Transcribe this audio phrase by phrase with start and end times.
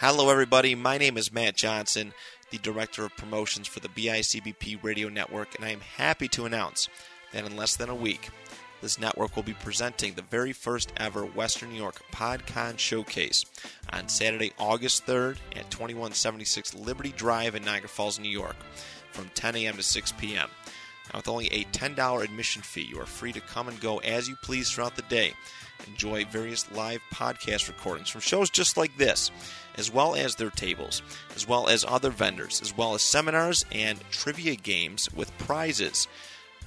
[0.00, 0.76] Hello, everybody.
[0.76, 2.14] My name is Matt Johnson,
[2.52, 6.88] the Director of Promotions for the BICBP Radio Network, and I am happy to announce
[7.32, 8.28] that in less than a week,
[8.80, 13.44] this network will be presenting the very first ever Western New York PodCon Showcase
[13.92, 18.54] on Saturday, August 3rd at 2176 Liberty Drive in Niagara Falls, New York,
[19.10, 19.76] from 10 a.m.
[19.78, 20.48] to 6 p.m.
[21.12, 24.28] Now, with only a $10 admission fee, you are free to come and go as
[24.28, 25.34] you please throughout the day.
[25.86, 29.30] Enjoy various live podcast recordings from shows just like this,
[29.76, 31.02] as well as their tables,
[31.36, 36.08] as well as other vendors, as well as seminars and trivia games with prizes.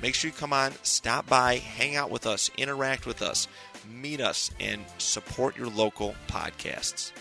[0.01, 3.47] Make sure you come on, stop by, hang out with us, interact with us,
[3.87, 7.11] meet us, and support your local podcasts.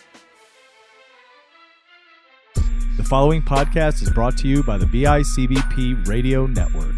[2.97, 6.95] The following podcast is brought to you by the BICBP Radio Network.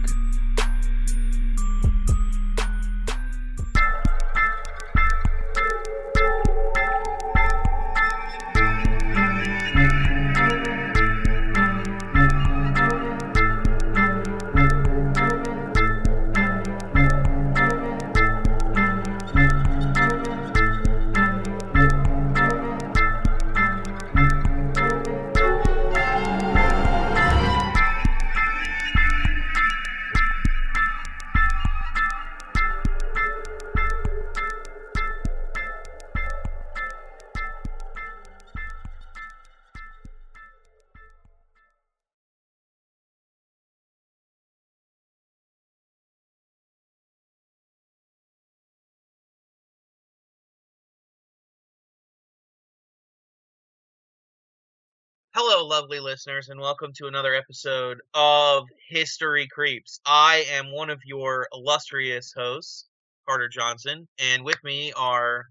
[55.34, 59.98] Hello, lovely listeners, and welcome to another episode of History Creeps.
[60.05, 62.84] I am one of your illustrious hosts,
[63.27, 65.47] Carter Johnson, and with me are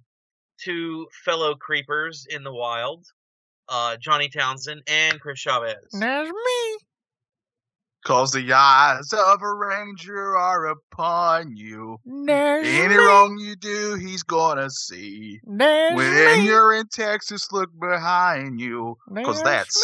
[0.64, 3.08] two fellow creepers in the wild,
[3.70, 5.78] uh, Johnny Townsend and Chris Chavez.
[5.94, 6.78] That's me.
[8.04, 12.00] Cause the eyes of a ranger are upon you.
[12.04, 15.40] There's Any wrong you do, he's gonna see.
[15.44, 18.98] There's When you're in Texas, look behind you.
[19.24, 19.80] Cause that's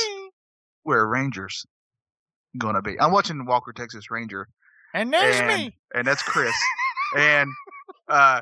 [0.81, 1.63] where Rangers
[2.57, 2.99] gonna be.
[2.99, 4.47] I'm watching Walker Texas Ranger.
[4.95, 5.77] And and, me.
[5.93, 6.55] And that's Chris.
[7.17, 7.49] and
[8.07, 8.41] uh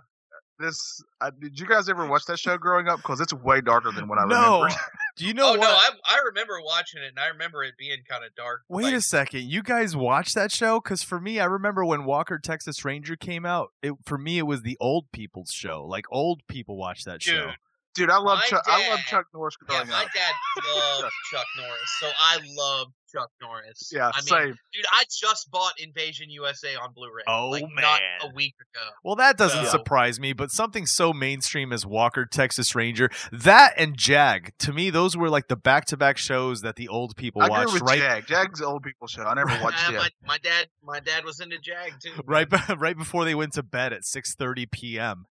[0.59, 2.97] this uh, did you guys ever watch that show growing up?
[2.97, 4.61] Because it's way darker than what I No.
[4.63, 4.75] remember.
[5.17, 5.61] Do you know oh what?
[5.61, 8.61] no, I, I remember watching it, and I remember it being kind of dark.
[8.69, 9.43] Wait like, a second.
[9.43, 10.79] You guys watched that show?
[10.79, 13.71] Because for me, I remember when Walker Texas Ranger came out.
[13.81, 15.85] It for me, it was the old people's show.
[15.85, 17.47] Like old people watch that show.
[17.47, 17.55] Dude,
[17.95, 20.09] Dude, I love My Chuck I love Chuck Norris yeah, my up.
[20.13, 20.33] dad
[20.75, 23.91] loved Chuck Norris, so I love Chuck Norris.
[23.93, 24.57] Yeah, I mean, same.
[24.73, 27.23] Dude, I just bought Invasion USA on Blu-ray.
[27.27, 28.31] Oh, like, Not man.
[28.31, 28.85] a week ago.
[29.03, 33.73] Well, that doesn't So- surprise me, but something so mainstream as Walker Texas Ranger, that
[33.77, 37.47] and Jag, to me, those were like the back-to-back shows that the old people I
[37.49, 38.27] watched with right Jag.
[38.27, 39.23] Jag's an old people show.
[39.23, 39.99] I never watched Uh, Jag.
[40.01, 42.11] my, my dad, my dad was into Jag too.
[42.25, 45.25] right right before they went to bed at 6:30 p.m.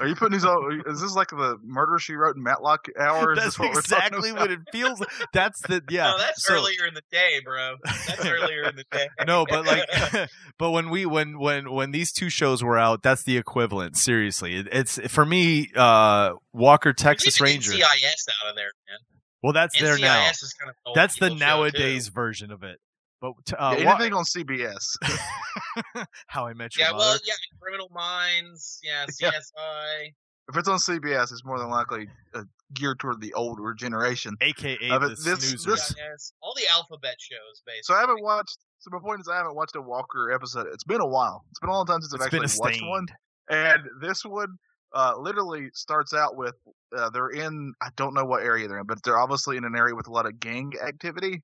[0.00, 0.82] Are you putting these on?
[0.86, 3.36] Is this like the murder she wrote in Matlock hour?
[3.36, 4.98] That's what exactly what it feels.
[5.00, 5.10] like.
[5.32, 6.10] That's the yeah.
[6.10, 7.76] no, that's so- earlier in the day, bro.
[7.84, 9.08] That's earlier in the day.
[9.26, 10.28] no, but like,
[10.58, 13.96] but when we when when when these two shows were out, that's the equivalent.
[13.96, 15.70] Seriously, it, it's for me.
[15.76, 17.72] uh Walker Texas need to get Ranger.
[17.72, 18.98] CIS out of there, man.
[19.42, 20.28] Well, that's there now.
[20.30, 21.44] is kind of an That's the people too.
[21.44, 22.78] nowadays version of it.
[23.22, 24.84] But t- uh, Yeah, Wa- anything on CBS?
[26.26, 27.04] How I Met Your Yeah, Mother.
[27.04, 29.30] well, yeah, Criminal Minds, yeah, Yeah.
[29.30, 30.08] CSI.
[30.50, 32.42] if it's on CBS, it's more than likely uh,
[32.74, 34.34] geared toward the older generation.
[34.40, 35.70] AKA Uh, the this- snoozer.
[35.70, 37.82] this- CIS, all the alphabet shows, basically.
[37.84, 38.58] So I haven't watched.
[38.80, 40.66] So my point is, I haven't watched a Walker episode.
[40.72, 41.44] It's been a while.
[41.52, 43.06] It's been a long time since I've It's been actually a watched one.
[43.48, 44.48] And this one
[44.92, 46.54] uh, literally starts out with
[46.96, 49.76] uh, they're in I don't know what area they're in, but they're obviously in an
[49.76, 51.42] area with a lot of gang activity.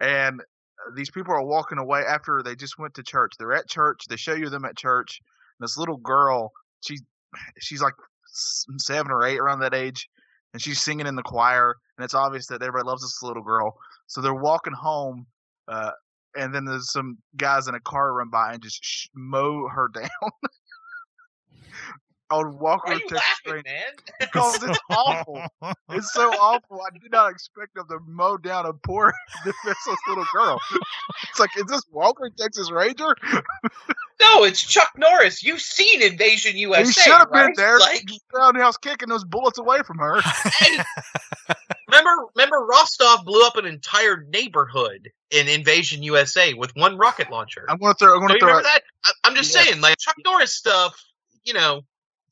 [0.00, 0.40] And
[0.94, 3.32] these people are walking away after they just went to church.
[3.38, 4.04] They're at church.
[4.08, 5.20] They show you them at church.
[5.58, 6.98] And this little girl, she
[7.60, 7.94] she's like
[8.78, 10.08] seven or eight around that age,
[10.52, 11.76] and she's singing in the choir.
[11.96, 13.76] And it's obvious that everybody loves this little girl.
[14.06, 15.26] So they're walking home.
[15.68, 15.92] Uh,
[16.34, 19.88] and then there's some guys in a car run by and just sh- mow her
[19.94, 20.30] down.
[22.32, 23.92] On Walker Why are you Texas laughing, Ranger man?
[24.20, 25.42] because it's awful.
[25.90, 26.80] It's so awful.
[26.80, 29.12] I did not expect them to mow down a poor
[29.44, 30.60] defenseless little girl.
[31.28, 33.14] It's like, is this Walker Texas Ranger?
[34.20, 35.42] No, it's Chuck Norris.
[35.42, 36.84] You've seen Invasion USA.
[36.84, 37.46] he should have right?
[37.46, 40.20] been there, Like, roundhouse kicking those bullets away from her.
[41.88, 47.66] remember, remember, Rostov blew up an entire neighborhood in Invasion USA with one rocket launcher.
[47.68, 48.14] I'm gonna throw.
[48.14, 48.48] I'm gonna throw.
[48.48, 48.82] remember that?
[49.06, 49.66] I, I'm just Yes.
[49.68, 50.94] saying, like Chuck Norris stuff.
[51.44, 51.82] You know,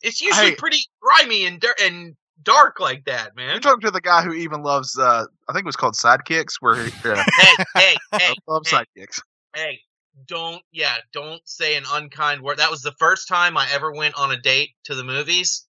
[0.02, 0.54] it's usually Hey.
[0.56, 3.50] pretty grimy and and dark like that, man.
[3.50, 4.98] You're talking to the guy who even loves.
[4.98, 8.76] uh I think it was called Sidekicks, where he yeah, hey, hey, hey, love hey,
[8.96, 9.20] sidekicks.
[9.54, 9.80] hey!
[10.26, 12.58] Don't, yeah, don't say an unkind word.
[12.58, 15.66] That was the first time I ever went on a date to the movies,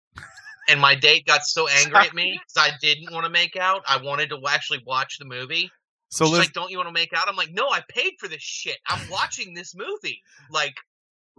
[0.67, 3.83] and my date got so angry at me because I didn't want to make out.
[3.87, 5.69] I wanted to actually watch the movie.
[6.09, 8.27] So She's like, "Don't you want to make out?" I'm like, "No, I paid for
[8.27, 8.77] this shit.
[8.87, 10.75] I'm watching this movie." Like,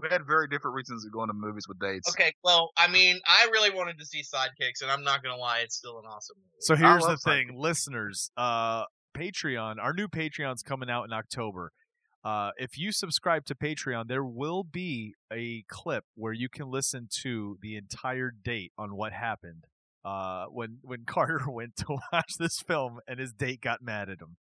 [0.00, 2.08] We had very different reasons of going to movies with dates.
[2.08, 5.60] okay, well, I mean, I really wanted to see Sidekicks, and I'm not gonna lie,
[5.60, 6.60] it's still an awesome movie.
[6.60, 7.60] So here's the thing, Sidekicks.
[7.60, 8.30] listeners.
[8.36, 8.84] Uh,
[9.16, 11.72] Patreon, our new Patreon's coming out in October.
[12.24, 17.08] Uh, if you subscribe to Patreon, there will be a clip where you can listen
[17.22, 19.64] to the entire date on what happened
[20.04, 24.20] uh, when when Carter went to watch this film and his date got mad at
[24.20, 24.36] him.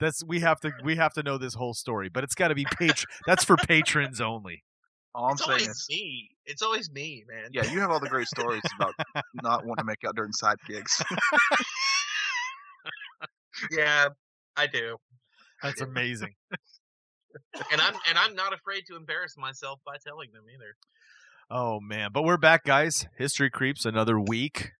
[0.00, 2.54] That's we have to we have to know this whole story, but it's got to
[2.54, 3.10] be patron.
[3.26, 4.64] that's for patrons only.
[5.14, 6.30] All I'm it's saying always is, me.
[6.44, 7.50] It's always me, man.
[7.52, 8.92] yeah, you have all the great stories about
[9.42, 11.02] not wanting to make out during sidekicks.
[13.70, 14.08] yeah,
[14.56, 14.96] I do,
[15.62, 16.34] That's amazing.
[17.72, 20.76] and I'm and I'm not afraid to embarrass myself by telling them either.
[21.48, 23.06] Oh man, but we're back, guys.
[23.16, 24.72] History creeps another week,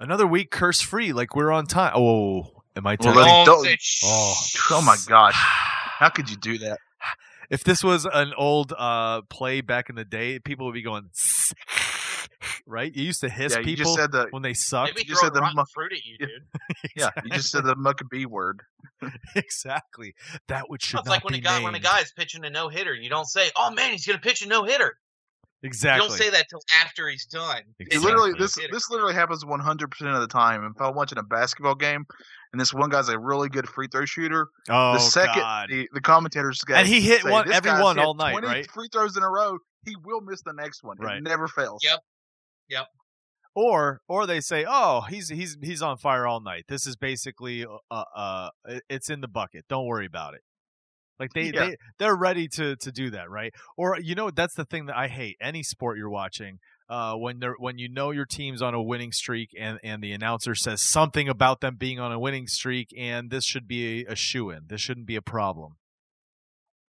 [0.00, 1.12] another week curse free.
[1.12, 1.92] Like we're on time.
[1.94, 3.18] Oh, am I telling?
[3.18, 4.02] Letty, don't- say shh.
[4.06, 4.34] Oh.
[4.70, 6.78] oh my gosh, how could you do that?
[7.50, 11.10] if this was an old uh play back in the day, people would be going,
[12.66, 12.94] right?
[12.94, 14.94] You used to hiss Yeah, you people just said the when they sucked.
[14.94, 16.26] Maybe you throw said the rotten mu- fruit at you, Yeah.
[16.26, 16.42] dude.
[16.96, 18.60] yeah, you just said the Muckabee word.
[19.34, 20.14] exactly.
[20.48, 21.84] That would should It's not like when be a guy when a named.
[21.84, 24.64] guy's pitching a no hitter, you don't say, "Oh man, he's gonna pitch a no
[24.64, 24.96] hitter."
[25.64, 26.04] Exactly.
[26.04, 27.62] You don't say that till after he's done.
[27.80, 28.06] Exactly.
[28.08, 30.62] Literally this this literally happens 100 percent of the time.
[30.64, 32.04] If I'm watching a basketball game
[32.52, 35.68] and this one guy's a really good free throw shooter, oh the second God.
[35.70, 38.70] the, the commentators And he hit say, one- every one all night, 20 right?
[38.70, 40.96] Free throws in a row, he will miss the next one.
[40.98, 41.18] Right.
[41.18, 41.80] It never fails.
[41.84, 42.00] Yep.
[42.70, 42.86] Yep.
[43.54, 46.64] Or or they say, "Oh, he's he's he's on fire all night.
[46.68, 48.50] This is basically uh uh
[48.88, 49.64] it's in the bucket.
[49.68, 50.42] Don't worry about it."
[51.18, 51.66] Like they Yeah.
[51.70, 53.52] they they're ready to to do that, right?
[53.76, 55.36] Or you know that's the thing that I hate.
[55.40, 59.12] Any sport you're watching, uh when they're when you know your team's on a winning
[59.12, 63.30] streak and and the announcer says something about them being on a winning streak and
[63.30, 64.60] this should be a, a shoe in.
[64.68, 65.76] This shouldn't be a problem.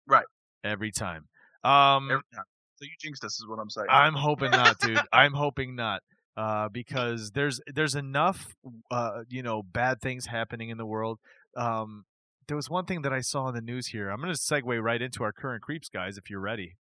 [0.08, 0.26] Right.
[0.64, 1.28] Every time.
[1.64, 2.46] Um Every time.
[2.78, 3.88] So you jinxed us, is what I'm saying.
[3.90, 5.00] I'm hoping not, dude.
[5.14, 6.02] I'm hoping not.
[6.36, 8.54] Uh, because there's there's enough
[8.92, 11.18] uh, you know bad things happening in the world.
[11.56, 12.04] Um,
[12.50, 14.10] there was one thing that I saw in the news here.
[14.10, 16.76] I'm going to segue right into our current creeps, guys, if you're ready,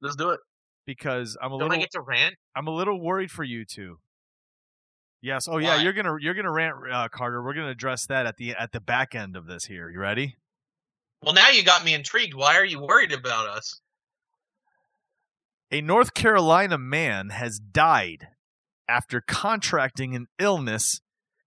[0.00, 0.40] Let's do it.
[0.86, 2.34] Because I'm a Don't I little get to rant?
[2.56, 3.98] I'm a little worried for you two.
[5.20, 5.46] Yes.
[5.48, 7.42] Oh yeah, you're gonna you're gonna rant, uh, Carter.
[7.42, 9.88] We're gonna address that at the at the back end of this here.
[9.88, 10.36] You ready?
[11.22, 12.34] Well, now you got me intrigued.
[12.34, 13.80] Why are you worried about us?
[15.70, 18.28] A North Carolina man has died
[18.88, 21.00] after contracting an illness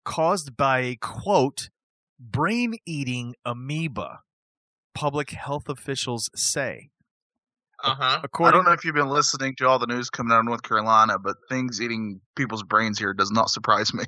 [0.05, 1.69] caused by a quote,
[2.17, 4.21] brain eating amoeba,
[4.93, 6.89] public health officials say.
[7.85, 8.21] Uh huh.
[8.43, 10.63] I don't know if you've been listening to all the news coming out of North
[10.63, 14.05] Carolina, but things eating people's brains here does not surprise me.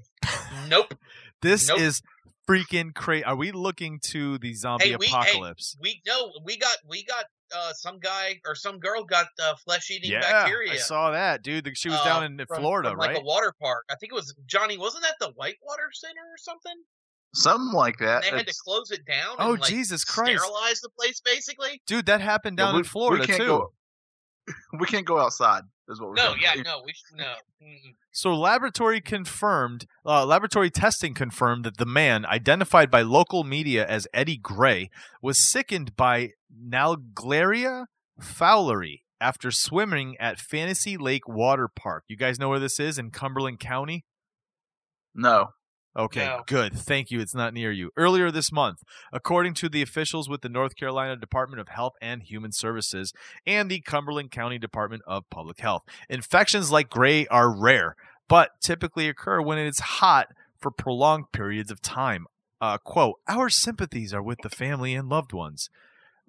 [0.68, 0.94] Nope.
[1.42, 1.80] this Nope.
[1.80, 2.02] is
[2.50, 3.24] freaking crazy.
[3.24, 5.78] Are we looking to the zombie Hey, we- hey, apocalypse?
[5.80, 6.32] We no.
[6.44, 7.26] We got we got
[7.56, 10.74] uh some guy or some girl got uh, flesh eating yeah, bacteria.
[10.74, 11.70] I saw that, dude.
[11.78, 13.14] She was uh, down in from- Florida, from, right?
[13.14, 13.86] Like a water park.
[13.92, 14.78] I think it was Johnny.
[14.78, 16.74] Wasn't that the Whitewater Center or something?
[17.38, 18.24] Something like that.
[18.26, 19.36] And they had to close it down.
[19.40, 20.40] Oh, and, like, Jesus Christ.
[20.44, 21.82] Sterilize the place basically.
[21.88, 23.48] dude, that happened yeah, down we- in Florida we can't too.
[23.48, 23.74] Go,
[24.80, 25.64] we can't go outside.
[25.90, 26.40] Is what we're No, saying.
[26.42, 27.34] yeah, no, we should no.
[28.12, 34.06] So laboratory confirmed, uh, laboratory testing confirmed that the man, identified by local media as
[34.14, 34.90] Eddie Gray,
[35.22, 37.86] was sickened by Naegleria
[38.22, 42.04] fowleri after swimming at Fantasy Lake Water Park.
[42.10, 44.04] You guys know where this is in Cumberland County?
[45.16, 45.48] No.
[45.98, 46.44] Okay, No.
[46.46, 46.74] good.
[46.78, 47.20] Thank you.
[47.20, 47.90] It's not near you.
[47.98, 52.22] Earlier this month, according to the officials with the North Carolina Department of Health and
[52.22, 53.14] Human Services
[53.48, 57.96] and the Cumberland County Department of Public Health, infections like gray are rare,
[58.28, 60.28] but typically occur when it's hot
[60.60, 62.28] for prolonged periods of time.
[62.62, 65.70] Uh, quote, Our sympathies are with the family and loved ones.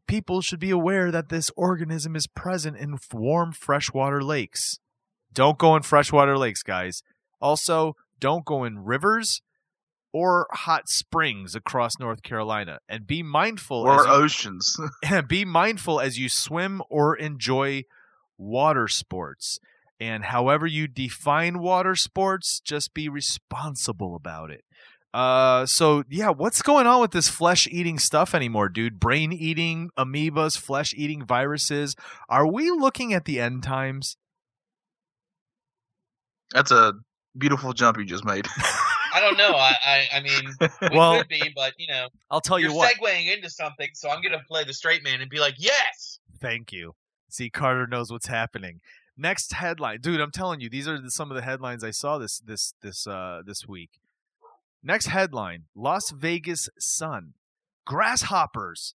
[0.07, 4.79] People should be aware that this organism is present in warm freshwater lakes.
[5.33, 7.03] Don't go in freshwater lakes, guys.
[7.41, 9.43] Also, don't go in rivers
[10.13, 14.77] or hot springs across North Carolina, and be mindful Or you, oceans.
[15.29, 17.85] be mindful as you swim or enjoy
[18.37, 19.59] water sports.
[20.01, 24.65] And however you define water sports, just be responsible about it.
[25.13, 29.01] Uh, so yeah, what's going on with this flesh-eating stuff anymore, dude?
[29.01, 31.97] Brain-eating amoebas, flesh-eating viruses.
[32.29, 34.17] Are we looking at the end times?
[36.53, 36.93] That's a
[37.37, 38.47] beautiful jump you just made.
[39.19, 39.51] I don't know.
[39.57, 40.43] I I, I mean,
[40.93, 42.95] we Well- could be, but you know, I'll tell you what.
[42.95, 46.19] segueing into something, so I'm gonna play the straight man and be like, yes.
[46.41, 46.95] Thank you.
[47.29, 48.81] See, Carter knows what's happening.
[49.17, 50.21] Next headline, dude.
[50.21, 53.07] I'm telling you, these are the, some of the headlines I saw this this this
[53.07, 54.01] uh this week.
[54.83, 57.35] Next headline: Las Vegas Sun.
[57.85, 58.95] Grasshoppers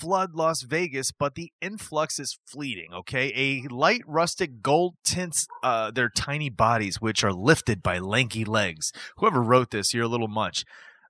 [0.00, 2.92] flood Las Vegas, but the influx is fleeting.
[2.92, 8.44] Okay, a light rustic gold tints uh, their tiny bodies, which are lifted by lanky
[8.44, 8.92] legs.
[9.18, 10.64] Whoever wrote this, you're a little much.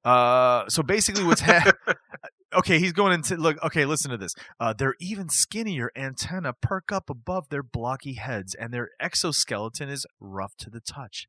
[0.04, 1.72] Uh, so basically, what's ha-
[2.54, 2.78] okay?
[2.78, 3.62] He's going into look.
[3.64, 4.34] Okay, listen to this.
[4.58, 10.06] Uh, their even skinnier antenna perk up above their blocky heads, and their exoskeleton is
[10.18, 11.28] rough to the touch.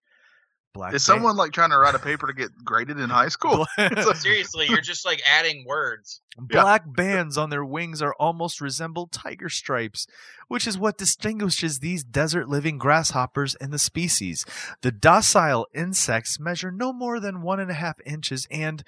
[0.73, 3.65] Black Is someone like trying to write a paper to get graded in high school?
[4.15, 6.21] Seriously, you're just like adding words.
[6.37, 10.07] Black bands on their wings are almost resemble tiger stripes,
[10.47, 14.45] which is what distinguishes these desert living grasshoppers in the species.
[14.81, 18.83] The docile insects measure no more than one and a half inches, and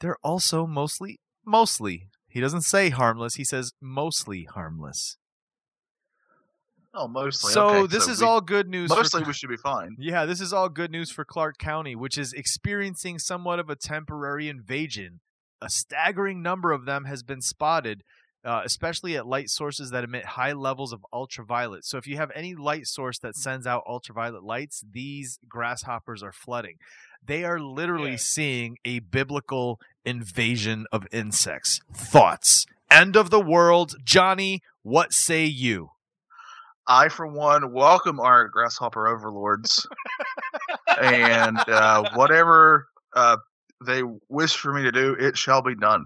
[0.00, 5.16] they're also mostly, mostly, he doesn't say harmless, he says mostly harmless.
[6.94, 7.52] Oh, mostly.
[7.52, 8.88] so okay, this is we- all good news.
[8.90, 9.96] Mostly, Cl- we should be fine.
[9.98, 13.76] yeah, this is all good news for Clark County, which is experiencing somewhat of a
[13.76, 15.20] temporary invasion.
[15.60, 18.02] A staggering number of them has been spotted,
[18.44, 21.84] uh, especially at light sources that emit high levels of ultraviolet.
[21.84, 26.32] So, if you have any light source that sends out ultraviolet lights, these grasshoppers are
[26.32, 26.76] flooding.
[27.26, 28.16] They are literally Yeah.
[28.18, 31.80] seeing a biblical invasion of insects.
[31.92, 32.66] Thoughts?
[32.90, 33.94] End of the world.
[34.04, 35.88] Johnny, what say you?
[36.86, 39.86] I, for one, welcome our grasshopper overlords,
[41.00, 43.38] and uh, whatever uh,
[43.84, 46.04] they wish for me to do, it shall be done.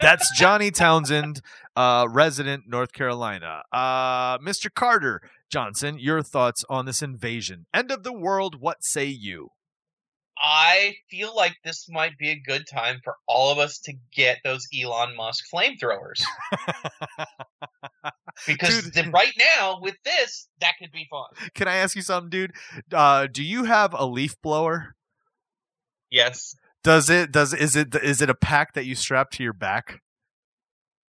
[0.00, 1.40] That's Johnny Townsend,
[1.74, 3.62] uh, resident North Carolina.
[3.72, 4.72] Uh, Mr.
[4.72, 7.66] Carter Johnson, your thoughts on this invasion?
[7.72, 8.60] End of the world.
[8.60, 9.50] What say you?
[10.42, 14.38] I feel like this might be a good time for all of us to get
[14.42, 16.22] those Elon Musk flamethrowers.
[18.46, 18.94] because Dude.
[18.94, 21.26] the- right now with this, that could be fun.
[21.54, 22.52] Can I ask you something, dude?
[22.92, 24.94] Uh, do you have a leaf blower?
[26.10, 27.30] Yes, Does it?
[27.30, 27.94] Does is it?
[27.94, 30.00] Is it a pack that you strap to your back?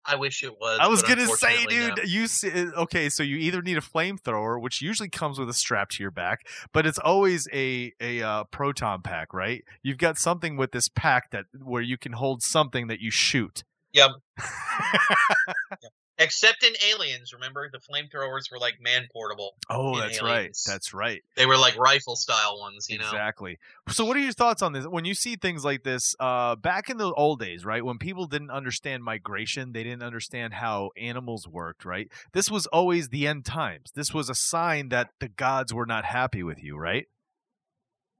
[0.08, 0.78] I wish it was.
[0.80, 2.02] I was gonna say, dude, no.
[2.02, 5.90] you see, okay, so you either need a flamethrower, which usually comes with a strap
[5.90, 9.64] to your back, but it's always a a uh, proton pack, right?
[9.82, 13.64] You've got something with this pack that where you can hold something that you shoot.
[13.92, 14.10] Yep.
[16.20, 19.54] Except in Aliens, remember the flamethrowers were like man portable.
[19.70, 20.56] oh, that's right.
[20.66, 21.22] That's right.
[21.36, 23.04] They were like rifle style ones, you know.
[23.04, 23.58] Exactly.
[23.88, 24.84] So, what are your thoughts on this?
[24.84, 28.26] When you see things like this, uh, back in the old days, right, when people
[28.26, 32.10] didn't understand migration, they didn't understand how animals worked, right?
[32.32, 33.92] This was always the end times.
[33.94, 37.06] This was a sign that the gods were not happy with you, right?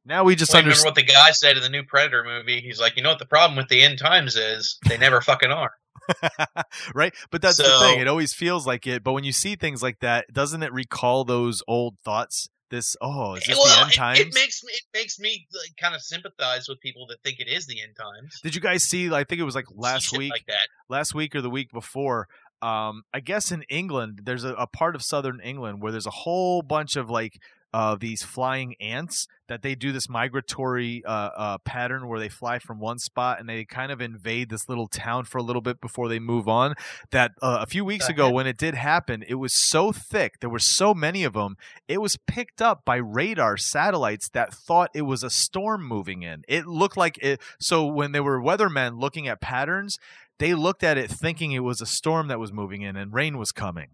[0.04, 0.86] Now we just remember understand.
[0.86, 2.60] what the guy said in the new Predator movie?
[2.60, 4.78] He's like, you know what the problem with the end times is?
[4.88, 5.72] They never fucking are.
[6.94, 7.14] right?
[7.30, 8.00] But that's the thing.
[8.00, 9.02] It always feels like it.
[9.04, 12.48] But when you see things like that, doesn't it recall those old thoughts?
[12.70, 14.18] This, oh, is this the end it- times?
[14.20, 17.48] It, makes me it makes me like, kind of sympathize with people that think it
[17.48, 18.40] is the end times.
[18.42, 19.10] Did you guys see?
[19.10, 20.32] I think it was like last week.
[20.32, 20.68] like that.
[20.88, 22.28] last week or the week before
[22.60, 26.10] um i guess in england there's a, a part of southern england where there's a
[26.10, 27.40] whole bunch of like
[27.72, 32.58] uh these flying ants that they do this migratory uh, uh pattern where they fly
[32.58, 35.80] from one spot and they kind of invade this little town for a little bit
[35.80, 36.74] before they move on
[37.10, 40.50] that uh, a few weeks ago when it did happen it was so thick there
[40.50, 41.56] were so many of them
[41.86, 46.42] it was picked up by radar satellites that thought it was a storm moving in
[46.48, 49.98] it looked like it so when they were weathermen looking at patterns
[50.38, 53.38] they looked at it thinking it was a storm that was moving in and rain
[53.38, 53.88] was coming.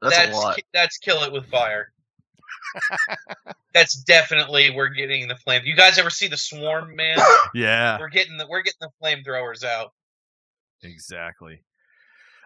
[0.00, 0.56] That's, that's a lot.
[0.56, 1.92] ki- that's kill it with fire.
[3.74, 5.62] That's definitely we're getting the flame.
[5.64, 7.18] You guys ever see the swarm, man?
[7.54, 9.92] Yeah, we're getting the we're getting the flamethrowers out.
[10.82, 11.62] exactly.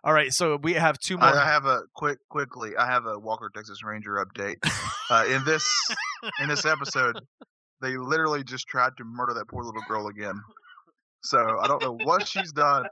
[0.03, 1.29] All right, so we have two more.
[1.29, 2.77] I I have a quick, quickly.
[2.77, 4.57] I have a Walker Texas Ranger update.
[5.09, 5.65] Uh, in this,
[6.41, 7.21] in this episode,
[7.81, 10.41] they literally just tried to murder that poor little girl again.
[11.23, 12.87] So I don't know what she's done.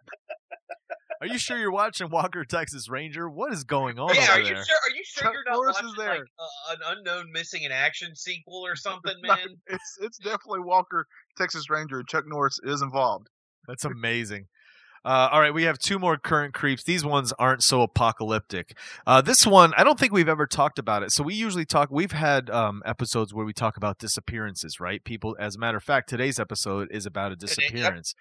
[1.25, 3.31] Are you sure you're watching Walker Texas Ranger?
[3.31, 4.57] What is going on yeah, are you there?
[4.57, 4.77] sure?
[4.77, 8.15] Are you sure Chuck you're not Norris watching like uh, an unknown missing in action
[8.15, 9.47] sequel or something, No, man?
[9.67, 11.07] It's it's definitely Walker
[11.39, 12.01] Texas Ranger.
[12.01, 13.31] and Chuck Norris is involved.
[13.67, 14.49] That's amazing.
[15.03, 16.85] Uh, all right, we have two more current creeps.
[16.85, 18.77] These ones aren't so apocalyptic.
[19.07, 21.11] Uh, this one, I don't think we've ever talked about it.
[21.11, 21.91] So we usually talk.
[21.91, 25.03] We've had um, episodes where we talk about disappearances, right?
[25.03, 28.15] People, as a matter of fact, today's episode is about a disappearance.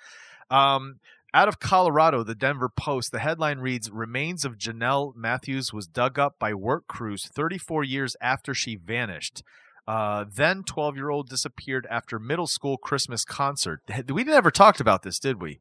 [0.50, 1.00] Um,
[1.34, 6.20] out of Colorado, the Denver Post, the headline reads: "Remains of Janelle Matthews was dug
[6.20, 9.44] up by work crews 34 years after she vanished."
[9.88, 13.82] Uh, then 12 year old disappeared after middle school Christmas concert.
[14.08, 15.60] We never talked about this, did we?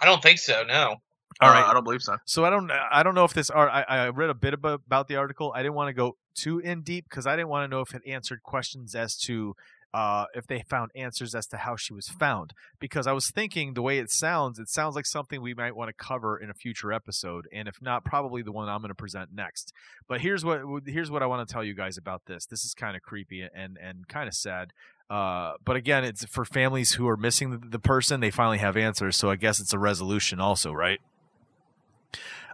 [0.00, 0.64] I don't think so.
[0.64, 0.96] No.
[1.40, 1.70] All All right, right.
[1.70, 2.16] I don't believe so.
[2.24, 4.82] So I don't I don't know if this ar- I, I read a bit about,
[4.86, 5.52] about the article.
[5.54, 7.94] I didn't want to go too in deep because I didn't want to know if
[7.94, 9.54] it answered questions as to
[9.92, 12.52] uh, if they found answers as to how she was found.
[12.78, 15.88] Because I was thinking the way it sounds, it sounds like something we might want
[15.88, 18.94] to cover in a future episode, and if not, probably the one I'm going to
[18.94, 19.72] present next.
[20.08, 22.46] But here's what here's what I want to tell you guys about this.
[22.46, 24.72] This is kind of creepy and and kind of sad.
[25.08, 28.20] Uh, but again, it's for families who are missing the, the person.
[28.20, 31.00] They finally have answers, so I guess it's a resolution, also, right?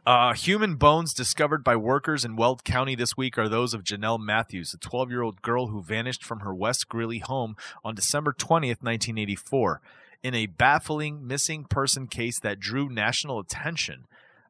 [0.06, 4.20] Uh, human bones discovered by workers in Weld County this week are those of Janelle
[4.20, 8.32] Matthews, a 12 year old girl who vanished from her West Greeley home on December
[8.32, 9.80] 20th, 1984,
[10.22, 14.06] in a baffling missing person case that drew national attention.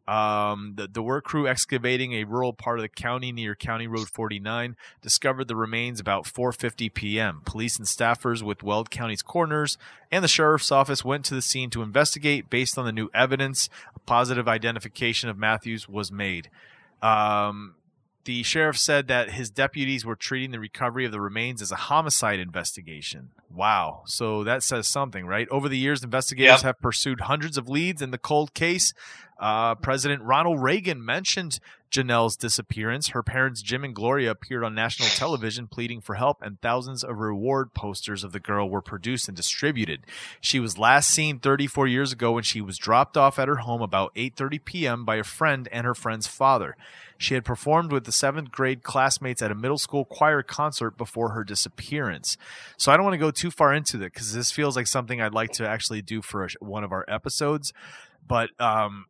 [0.08, 4.08] Um, the, the work crew excavating a rural part of the county near County Road
[4.08, 7.42] 49 discovered the remains about 4:50 p.m.
[7.44, 9.76] Police and staffers with Weld County's coroners
[10.12, 12.48] and the sheriff's office went to the scene to investigate.
[12.48, 16.50] Based on the new evidence, a positive identification of Matthews was made.
[17.02, 17.74] Um,
[18.24, 21.76] the sheriff said that his deputies were treating the recovery of the remains as a
[21.76, 23.30] homicide investigation.
[23.54, 24.02] Wow.
[24.06, 25.48] So that says something, right?
[25.48, 26.62] Over the years, investigators Yep.
[26.62, 28.92] have pursued hundreds of leads in the cold case.
[29.38, 31.58] Uh, President Ronald Reagan mentioned
[31.90, 33.08] Janelle's disappearance.
[33.08, 37.18] Her parents, Jim and Gloria, appeared on national television pleading for help, and thousands of
[37.18, 40.04] reward posters of the girl were produced and distributed.
[40.40, 43.82] She was last seen 34 years ago when she was dropped off at her home
[43.82, 45.04] about 8:30 p.m.
[45.04, 46.76] by a friend and her friend's father.
[47.18, 51.30] She had performed with the seventh grade classmates at a middle school choir concert before
[51.30, 52.36] her disappearance.
[52.76, 55.20] So I don't want to go too far into it because this feels like something
[55.20, 57.72] I'd like to actually do for one of our episodes.
[58.26, 59.06] But um,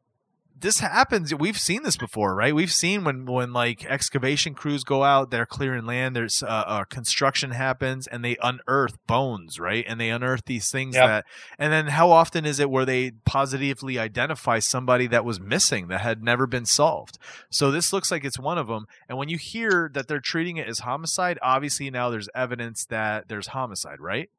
[0.58, 1.34] this happens.
[1.34, 2.54] We've seen this before, right?
[2.54, 6.16] We've seen when when like excavation crews go out, they're clearing land.
[6.16, 9.84] There's uh, uh, construction happens, and they unearth bones, right?
[9.86, 11.06] And they unearth these things Yep.
[11.06, 11.24] that.
[11.58, 16.00] And then how often is it where they positively identify somebody that was missing that
[16.00, 17.18] had never been solved?
[17.50, 18.86] So this looks like it's one of them.
[19.08, 23.28] And when you hear that they're treating it as homicide, obviously now there's evidence that
[23.28, 24.30] there's homicide, right?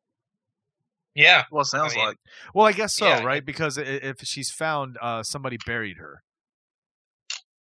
[1.18, 1.44] Yeah.
[1.52, 2.18] Well, it sounds I mean- like.
[2.54, 3.24] Well, I guess so, Yeah.
[3.24, 3.44] right?
[3.44, 6.22] Because if she's found, uh, somebody buried her.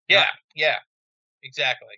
[0.08, 0.26] Yeah.
[0.54, 0.76] Yeah.
[1.42, 1.96] Exactly.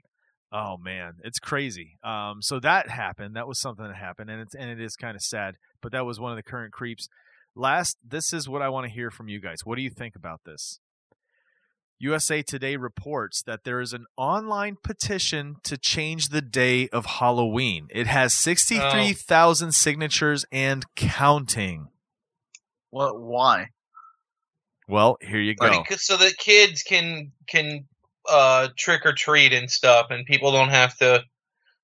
[0.55, 1.97] Oh man, it's crazy.
[2.05, 3.35] Um, so that happened.
[3.37, 5.55] That was something that happened, and it's and it is kind of sad.
[5.81, 7.09] But that was one of the current creeps.
[7.55, 9.59] Last, this is what I want to hear from you guys.
[9.65, 10.79] What do you think about this?
[12.03, 17.87] USA Today reports that there is an online petition to change the day of Halloween.
[17.91, 21.91] It has 63,000 signatures and counting.
[22.91, 23.21] What?
[23.21, 23.69] Why?
[24.89, 25.85] Well, here you go.
[25.97, 27.85] So that kids can can
[28.29, 31.23] uh trick or treat and stuff, and people don't have to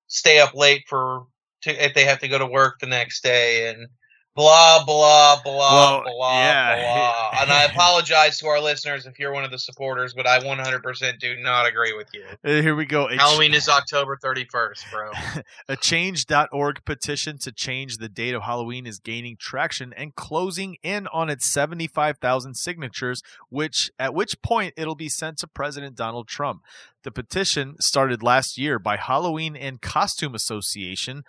[0.07, 1.27] stay up late for
[1.61, 3.87] to if they have to go to work the next day and
[4.35, 6.75] blah blah blah Well, blah yeah.
[6.75, 7.29] blah.
[7.41, 11.19] and I apologize to our listeners if you're one of the supporters, but I 100%
[11.19, 12.23] do not agree with you.
[12.43, 13.07] Uh, Here we go.
[13.09, 15.11] Halloween is October 31st, bro.
[15.67, 21.07] A change.org petition to change the date of Halloween is gaining traction and closing in
[21.07, 26.61] on its 75,000 signatures, which at which point it'll be sent to President Donald Trump.
[27.03, 31.23] The petition started last year by Halloween and Costume Association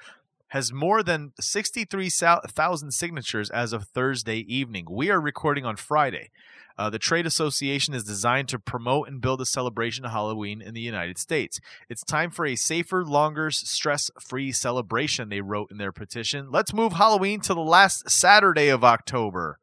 [0.50, 4.86] has more than 63,000 signatures as of Thursday evening.
[4.90, 6.30] We are recording on Friday.
[6.76, 10.74] Uh, the trade association is designed to promote and build a celebration of Halloween in
[10.74, 11.60] the United States.
[11.88, 16.50] It's time for a safer, longer, stress free celebration, they wrote in their petition.
[16.50, 19.58] Let's move Halloween to the last Saturday of October.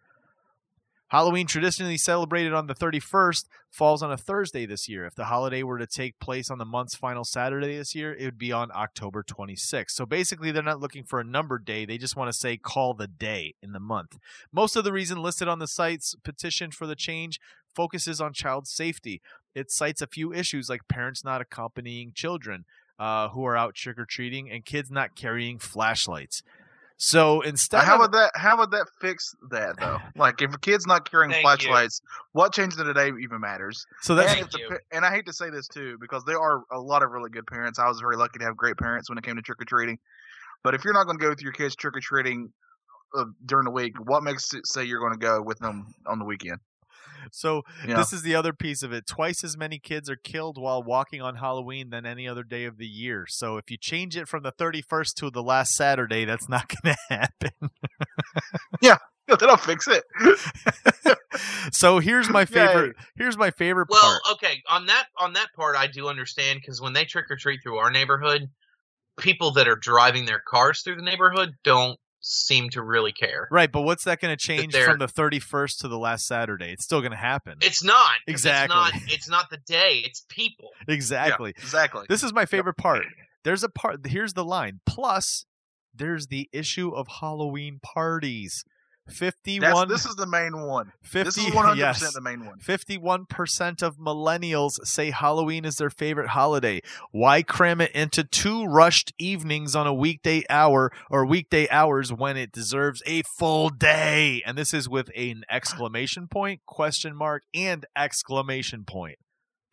[1.10, 5.06] Halloween, traditionally celebrated on the 31st, falls on a Thursday this year.
[5.06, 8.26] If the holiday were to take place on the month's final Saturday this year, it
[8.26, 9.91] would be on October 26th.
[9.91, 11.86] So basically, they're not looking for a numbered day.
[11.86, 14.17] They just want to say call the day in the month.
[14.52, 17.39] Most of the reason listed on the site's petition for the change
[17.74, 19.22] focuses on child safety.
[19.56, 22.65] It cites a few issues like parents not accompanying children
[23.00, 26.43] uh, who are out trick or treating and kids not carrying flashlights.
[26.99, 28.31] So instead, how of, would that?
[28.36, 29.99] How would that fix that though?
[30.15, 33.86] Like, if a kid's not carrying Thank flashlights, what change of the day even matters?
[34.01, 36.79] so that's and, the and I hate to say this too, because there are a
[36.79, 37.77] lot of really good parents.
[37.77, 39.99] I was very lucky to have great parents when it came to trick or treating.
[40.63, 42.51] But if you're not going to go with your kids trick or treating
[43.15, 46.17] uh, during the week, what makes it say you're going to go with them on
[46.17, 46.60] the weekend?
[47.33, 47.97] So You know?
[47.97, 49.05] this is the other piece of it.
[49.07, 52.77] Twice as many kids are killed while walking on Halloween than any other day of
[52.77, 53.25] the year.
[53.27, 56.95] So if you change it from the 31st to the last Saturday, that's not going
[56.95, 57.69] to happen.
[58.81, 60.03] Yeah, that'll fix it.
[61.71, 62.45] so here's my Yay.
[62.45, 62.95] favorite.
[63.15, 64.21] Here's my favorite Well, part.
[64.33, 67.61] okay, on that on that part I do understand because when they trick or treat
[67.63, 68.49] through our neighborhood,
[69.19, 73.47] people that are driving their cars through the neighborhood don't seem to really care.
[73.51, 76.71] Right, but what's that going to change from the 31st to the last Saturday?
[76.71, 77.57] It's still going to happen.
[77.61, 78.15] It's not.
[78.27, 78.75] Exactly.
[78.75, 80.01] It's not, it's not the day.
[80.05, 80.69] It's people.
[80.87, 81.53] exactly.
[81.57, 82.05] Yeah, exactly.
[82.09, 83.05] This is my favorite part.
[83.43, 84.05] There's a part.
[84.05, 84.81] Here's the line.
[84.85, 85.45] Plus,
[85.93, 88.63] there's the issue of Halloween parties.
[89.08, 89.88] That's, Fifty-one.
[89.88, 90.91] this is the main one.
[91.02, 92.13] 50, This is 100% yes.
[92.13, 92.60] the main one.
[92.60, 96.82] 51% of millennials say Halloween is their favorite holiday.
[97.12, 102.36] Why cram it into two rushed evenings on a weekday hour or weekday hours when
[102.38, 104.43] it deserves a full day?
[104.46, 109.17] And this is with an exclamation point, question mark, and exclamation point.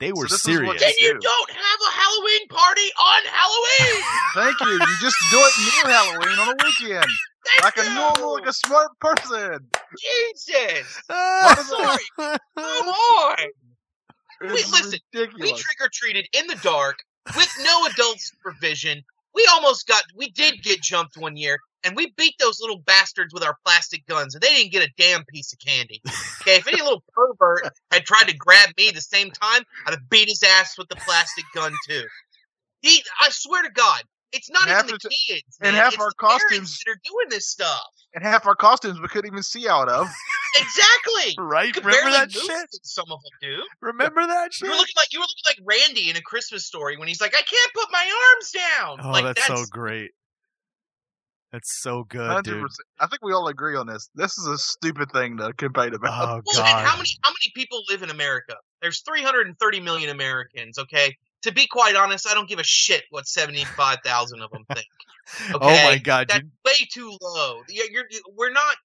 [0.04, 0.80] They were this is what serious.
[0.80, 1.18] they Then you do.
[1.20, 4.04] don't have a Halloween party on Halloween.
[4.34, 4.72] Thank you.
[4.72, 7.10] You just do it near Halloween on a weekend,
[7.60, 9.58] Thank like a normal, like a smart person.
[9.98, 11.00] Jesus.
[11.10, 11.64] Ah!
[11.68, 12.38] Sorry.
[12.58, 13.36] Come on.
[14.42, 15.60] It's listen, We ridiculous.
[15.62, 16.98] trick or treated in the dark
[17.36, 19.02] with no adult supervision.
[19.34, 23.32] We almost got, we did get jumped one year, and we beat those little bastards
[23.34, 26.00] with our plastic guns, and they didn't get a damn piece of candy.
[26.40, 30.08] Okay, if any little pervert had tried to grab me the same time, I'd have
[30.10, 32.02] beat his ass with the plastic gun too.
[32.82, 35.58] He, I swear to God, it's not And even the the kids.
[35.62, 35.82] and man.
[35.84, 37.80] half It's our costumes- that are doing this stuff.
[38.14, 40.08] and half our costumes we couldn't even see out of.
[40.58, 41.34] Exactly.
[41.38, 41.74] right?
[41.76, 42.68] Remember that shit?
[42.82, 43.62] Some of them do.
[43.80, 44.66] Remember that shit?
[44.66, 47.20] You were looking like you were looking like Randy in a Christmas story when he's
[47.20, 50.10] like, "I can't put my arms down." Oh, like that's, so great.
[51.54, 52.70] That's so good, Hundred dude.
[52.98, 54.10] I think we all agree on this.
[54.16, 56.28] This is a stupid thing to complain about.
[56.28, 58.56] Oh Well, and how many how many people live in America?
[58.82, 60.80] There's 330 million Americans.
[60.80, 64.86] Okay, to be quite honest, I don't give a shit what 75,000 of them think.
[65.54, 66.28] Oh my god.
[66.28, 67.62] That's You, way too low.
[67.70, 68.04] You're, you're,
[68.36, 68.76] we're not.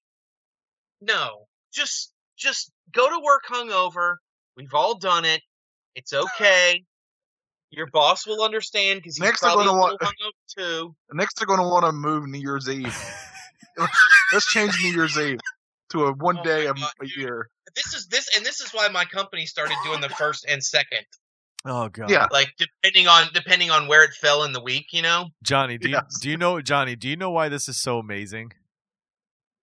[1.02, 4.14] No, just just go to work hungover.
[4.56, 5.42] We've all done it.
[5.96, 6.84] It's okay.
[7.70, 10.94] Your boss will understand because he's Next they're probably gonna little want- too.
[11.12, 12.96] Next, they're going to want to move New Year's Eve.
[14.32, 15.38] Let's change New Year's Eve
[15.90, 17.48] to a one Oh day my a, a year.
[17.76, 21.04] This is this, and this is why my company started doing the first and second,
[21.64, 22.10] oh god.
[22.10, 22.26] Yeah.
[22.32, 24.86] like depending on depending on where it fell in the week.
[24.92, 27.76] You know, Johnny, do you, do you know Johnny, do you know why this is
[27.76, 28.52] so amazing?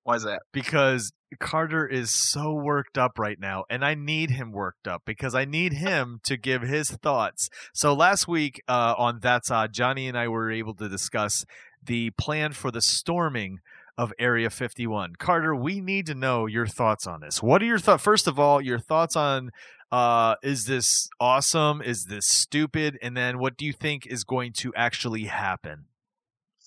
[0.03, 0.41] Why is that?
[0.53, 5.35] Because Carter is so worked up right now and I need him worked up because
[5.35, 7.49] I need him to give his thoughts.
[7.73, 11.45] So last week uh, on That's Odd, Johnny and I were able to discuss
[11.83, 13.59] the plan for the storming
[13.97, 15.15] of Area 51.
[15.17, 17.41] Carter, we need to know your thoughts on this.
[17.41, 18.03] What are your thoughts?
[18.03, 19.51] First of all, your thoughts on
[19.91, 21.81] uh, is this awesome?
[21.81, 22.97] Is this stupid?
[23.01, 25.85] And then what do you think is going to actually happen?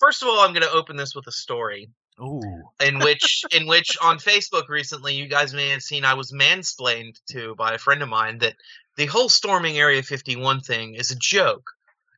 [0.01, 1.89] first of all, I'm going to open this with a story
[2.21, 2.63] Ooh.
[2.79, 7.19] in which in which on Facebook recently, you guys may have seen I was mansplained
[7.31, 8.55] to by a friend of mine that
[8.95, 11.71] the whole storming Area 51 thing is a joke,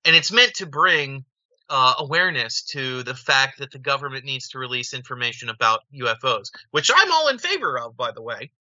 [0.06, 1.26] and it's meant to bring.
[1.70, 6.92] Uh, awareness to the fact that the government needs to release information about UFOs, which
[6.94, 8.52] I'm all in favor of, by the way.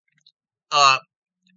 [0.71, 0.99] Uh,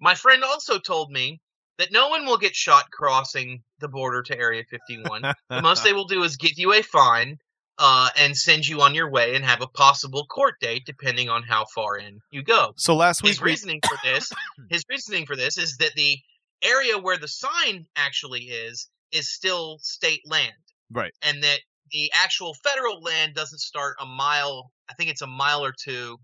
[0.02, 1.40] my friend also told me
[1.78, 5.22] that no one will get shot crossing the border to Area 51.
[5.50, 7.38] the most they will do is give you a fine
[7.78, 11.44] uh, and send you on your way and have a possible court date depending on
[11.44, 12.74] how far in you go.
[12.78, 14.32] So last His week we reasoning for this,
[14.70, 16.18] his reasoning for this is that the
[16.64, 20.54] area where the sign actually is is still state land,
[20.92, 21.14] right.
[21.22, 21.60] and that
[21.92, 24.72] the actual federal land doesn't start a mile.
[24.90, 26.18] I think it's a mile or two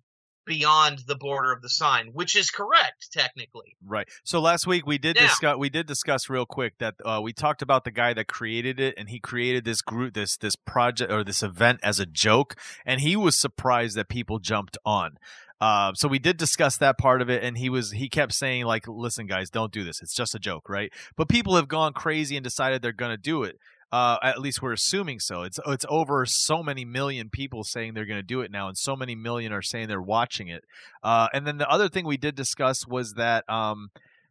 [0.46, 3.76] beyond the border of the sign, which is correct technically.
[3.86, 4.08] Right.
[4.24, 7.34] So last week we did Now- discuss we did discuss real quick that uh, we
[7.34, 11.12] talked about the guy that created it and he created this group this this project
[11.12, 15.18] or this event as a joke and he was surprised that people jumped on.
[15.60, 18.66] Uh, so we did discuss that part of it, and he was he kept saying
[18.66, 20.02] like, "Listen, guys, don't do this.
[20.02, 23.18] It's just a joke, right?" But people have gone crazy and decided they're going to
[23.18, 23.60] do it.
[23.92, 25.44] Uh, at least we're assuming so.
[25.44, 28.78] It's it's over so many million people saying they're going to do it now, and
[28.78, 30.64] so many million are saying they're watching it.
[31.04, 33.90] Uh, and then the other thing we did discuss was that um,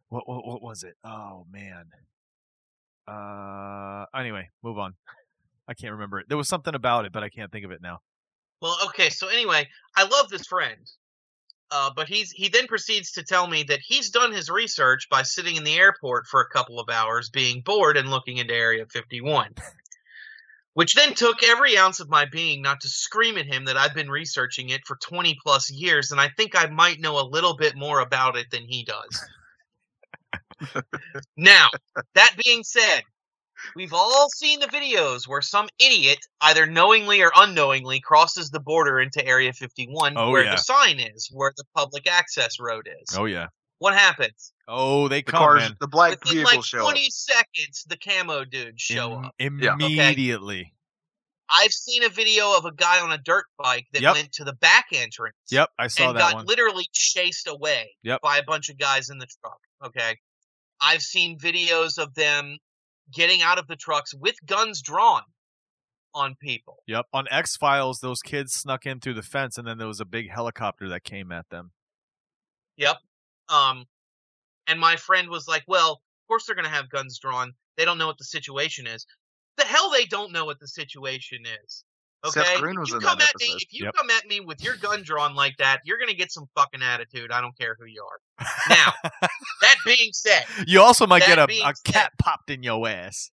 [0.09, 0.95] what what, what was it?
[1.03, 1.85] Oh man.
[3.07, 4.95] Uh, anyway, move on.
[5.67, 6.27] I can't remember it.
[6.27, 7.99] There was something about it, but I can't think of it now.
[8.61, 9.09] Well, okay.
[9.09, 10.79] So anyway, I love this friend,
[11.71, 15.23] uh, but he's he then proceeds to tell me that he's done his research by
[15.23, 18.85] sitting in the airport for a couple of hours, being bored and looking into Area
[18.85, 19.53] 51.
[20.73, 23.93] Which then took every ounce of my being not to scream at him that I've
[23.93, 27.57] been researching it for 20 plus years, and I think I might know a little
[27.57, 29.25] bit more about it than he does.
[31.37, 31.67] now,
[32.15, 33.01] that being said,
[33.75, 38.99] We've all seen the videos where some idiot, either knowingly or unknowingly, crosses the border
[38.99, 40.51] into Area 51 Oh, where yeah.
[40.51, 43.15] the sign is, where the public access road is.
[43.17, 43.47] Oh yeah.
[43.79, 44.53] What happens?
[44.67, 45.75] Oh, they The come, cars, man.
[45.79, 47.11] the black Within vehicles like show 20 up.
[47.11, 49.81] seconds, the camo dudes show Im- up.
[49.81, 50.73] immediately.
[51.53, 54.13] I've seen a video of a guy on a dirt bike that Yep.
[54.15, 56.45] went to the back entrance Yep, I saw and that got one.
[56.45, 58.21] literally chased away Yep.
[58.21, 59.59] by a bunch of guys in the truck.
[59.83, 60.17] Okay.
[60.79, 62.57] I've seen videos of them
[63.13, 65.23] getting out of the trucks with guns drawn
[66.13, 66.77] on people.
[66.87, 67.05] Yep.
[67.13, 70.05] On X Files, those kids snuck in through the fence, and then there was a
[70.05, 71.71] big helicopter that came at them.
[72.77, 72.97] Yep.
[73.49, 73.85] Um,
[74.67, 77.53] and my friend was like, "Well, of course they're going to have guns drawn.
[77.77, 79.05] They don't know what the situation is.
[79.57, 81.83] The hell they don't know what the situation is."
[82.25, 82.39] Okay.
[82.43, 83.95] Seth Green If was you in come that at me, if you Yep.
[83.95, 86.81] come at me with your gun drawn like that, you're going to get some fucking
[86.83, 87.31] attitude.
[87.31, 88.45] I don't care who you are.
[88.69, 88.93] Now,
[89.61, 92.87] that being said, You also might get a, being a said- cat popped in your
[92.87, 93.31] ass.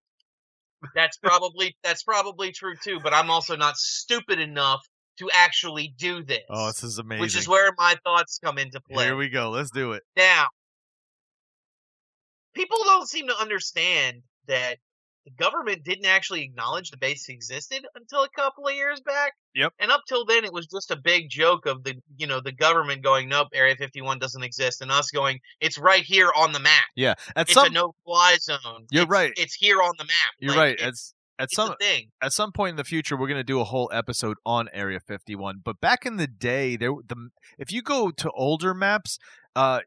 [0.95, 2.99] that's probably that's probably true too.
[3.03, 4.87] But I'm also not stupid enough
[5.19, 6.43] to actually do this.
[6.49, 7.21] Oh, this is amazing.
[7.21, 9.05] which is where my thoughts come into play.
[9.05, 9.49] Here we go.
[9.49, 10.03] Let's do it.
[10.15, 10.47] Now,
[12.53, 14.77] people don't seem to understand that
[15.27, 19.33] the government didn't actually acknowledge the base existed until a couple of years back.
[19.55, 19.73] Yep.
[19.79, 22.51] And up till then, it was just a big joke of the, you know, the
[22.53, 26.59] government going, "Nope, Area 51 doesn't exist," and us going, "It's right here on the
[26.59, 26.85] map.
[26.95, 27.15] Yeah.
[27.35, 28.85] At It's some a no-fly zone.
[28.91, 29.33] You're It's- right.
[29.35, 30.33] It's here on the map.
[30.39, 30.79] You're Like, right.
[30.79, 32.09] It's, At at some thing.
[32.21, 34.99] at some point in the future we're going to do a whole episode on area
[34.99, 39.19] 51 but back in the day there the if you go to older maps
[39.55, 39.81] uh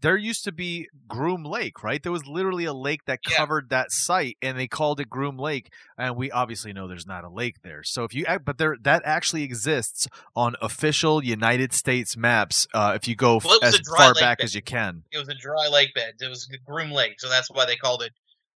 [0.00, 2.02] there used to be Groom Lake, right?
[2.02, 3.36] There was literally a lake that Yeah.
[3.36, 5.72] covered that site, and they called it Groom Lake.
[5.98, 7.82] And we obviously know there's not a lake there.
[7.82, 12.66] So if you, but there that actually exists on official United States maps.
[12.72, 14.44] Uh, if you go Well, as far back bed.
[14.44, 15.04] as you can.
[15.12, 16.14] It was a dry lake bed.
[16.20, 18.12] It was Groom Lake, so that's why they called it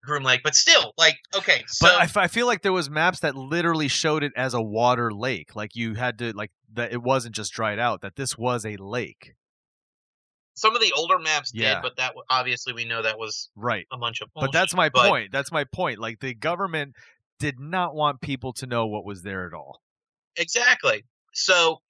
[0.05, 0.41] Groom Lake.
[0.43, 3.35] But still, like, okay, so But I, f- I feel like there was maps that
[3.37, 5.55] literally showed it as a water lake.
[5.55, 8.01] Like you had to like that it wasn't just dried out.
[8.03, 9.35] That this was a lake.
[10.61, 11.75] Some of the older maps Yeah.
[11.75, 13.87] did, but that obviously we know that was Right.
[13.91, 14.33] a bunch of.
[14.35, 14.49] Points.
[14.49, 15.33] But that's my But- point.
[15.33, 15.99] That's my point.
[15.99, 16.95] Like the government
[17.39, 19.81] did not want people to know what was there at all.
[20.37, 21.05] Exactly.
[21.33, 21.81] So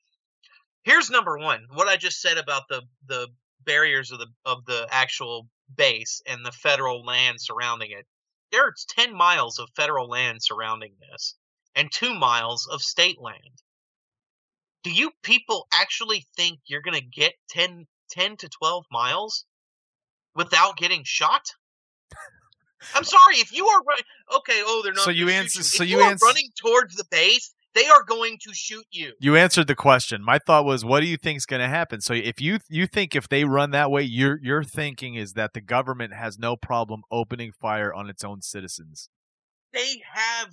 [0.84, 1.66] here's number one.
[1.72, 3.28] What I just said about the the
[3.64, 8.06] barriers of the of the actual base and the federal land surrounding it.
[8.52, 11.36] There's ten miles of federal land surrounding this,
[11.74, 13.62] and two miles of state land.
[14.82, 19.44] Do you people actually think you're gonna get 10, 10 to twelve miles
[20.34, 21.42] without getting shot?
[22.94, 24.04] I'm sorry if you are running.
[24.38, 25.04] Okay, oh, they're not.
[25.04, 28.50] So you answer- so you you, are running towards the base, they are going to
[28.52, 29.12] shoot you.
[29.20, 30.22] You answered the question.
[30.24, 32.00] My thought was, what do you think is going to happen?
[32.00, 35.52] So if you you think if they run that way, your your thinking is that
[35.52, 39.08] the government has no problem opening fire on its own citizens.
[39.72, 40.50] They have.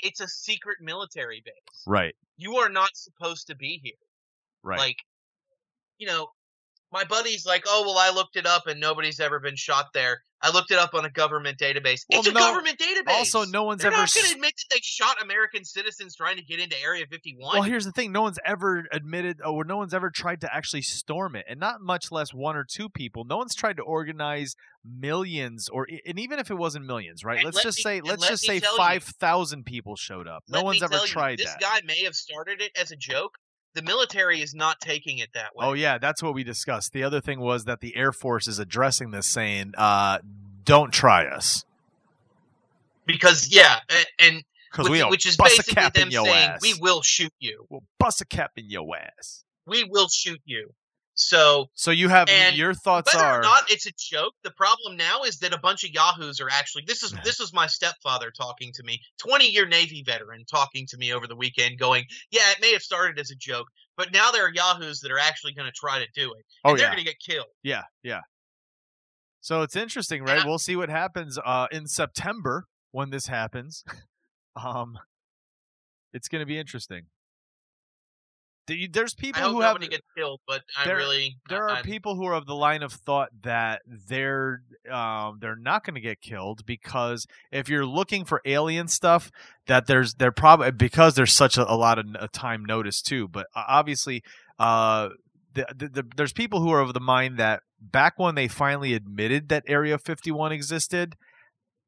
[0.00, 1.82] It's a secret military base.
[1.86, 2.14] Right.
[2.36, 3.94] You are not supposed to be here.
[4.62, 4.78] Right.
[4.78, 4.98] Like,
[5.96, 6.28] you know,
[6.96, 10.22] my buddy's like, oh well, I looked it up and nobody's ever been shot there.
[10.40, 12.02] I looked it up on a government database.
[12.10, 13.10] Well, it's a no- government database.
[13.12, 14.02] also, no one's They're ever.
[14.02, 17.52] not going to admit that they shot American citizens trying to get into Area 51.
[17.54, 20.82] Well, here's the thing: no one's ever admitted, or no one's ever tried to actually
[20.82, 23.24] storm it, and not much less one or two people.
[23.24, 27.44] No one's tried to organize millions, or and even if it wasn't millions, right?
[27.44, 30.44] Let's let just me- say, let's let just say five thousand people showed up.
[30.48, 31.60] No one's ever you, tried this that.
[31.60, 33.38] guy may have started it as a joke.
[33.76, 35.66] The military is not taking it that way.
[35.66, 36.94] Oh yeah, that's what we discussed.
[36.94, 40.20] The other thing was that the Air Force is addressing this, saying, uh,
[40.64, 41.66] "Don't try us,
[43.04, 43.80] Because yeah,
[44.18, 46.62] and because which, we'll which is basically them saying ass.
[46.62, 47.66] we will shoot you.
[47.68, 50.72] We'll bust a cap in your ass." We will shoot you.
[51.16, 54.50] So So you have And your thoughts whether are or not it's a joke, the
[54.50, 56.84] problem now is that a bunch of yahoos are actually.
[56.86, 60.98] This is this is my stepfather talking to me, twenty year Navy veteran talking to
[60.98, 64.30] me over the weekend, going, "Yeah, it may have started as a joke, but now
[64.30, 66.84] there are yahoos that are actually going to try to do it, and oh they're
[66.86, 68.20] yeah, going to get killed." yeah, yeah.
[69.40, 70.42] So it's interesting, right?
[70.42, 73.84] I- we'll see what happens uh, in September when this happens.
[74.62, 74.98] um,
[76.12, 77.06] it's going to be interesting.
[78.66, 82.16] There's people who have nobody gets killed, but I there- really there are I, people
[82.16, 86.20] who are of the line of thought that they're um, they're not going to get
[86.20, 89.30] killed because if you're looking for alien stuff,
[89.66, 93.28] that there's they're probably because there's such a, a lot of a time notice too.
[93.28, 94.22] But uh, obviously,
[94.58, 95.10] uh,
[95.54, 98.94] the, the, the, there's people who are of the mind that back when they finally
[98.94, 101.14] admitted that Area 51 existed,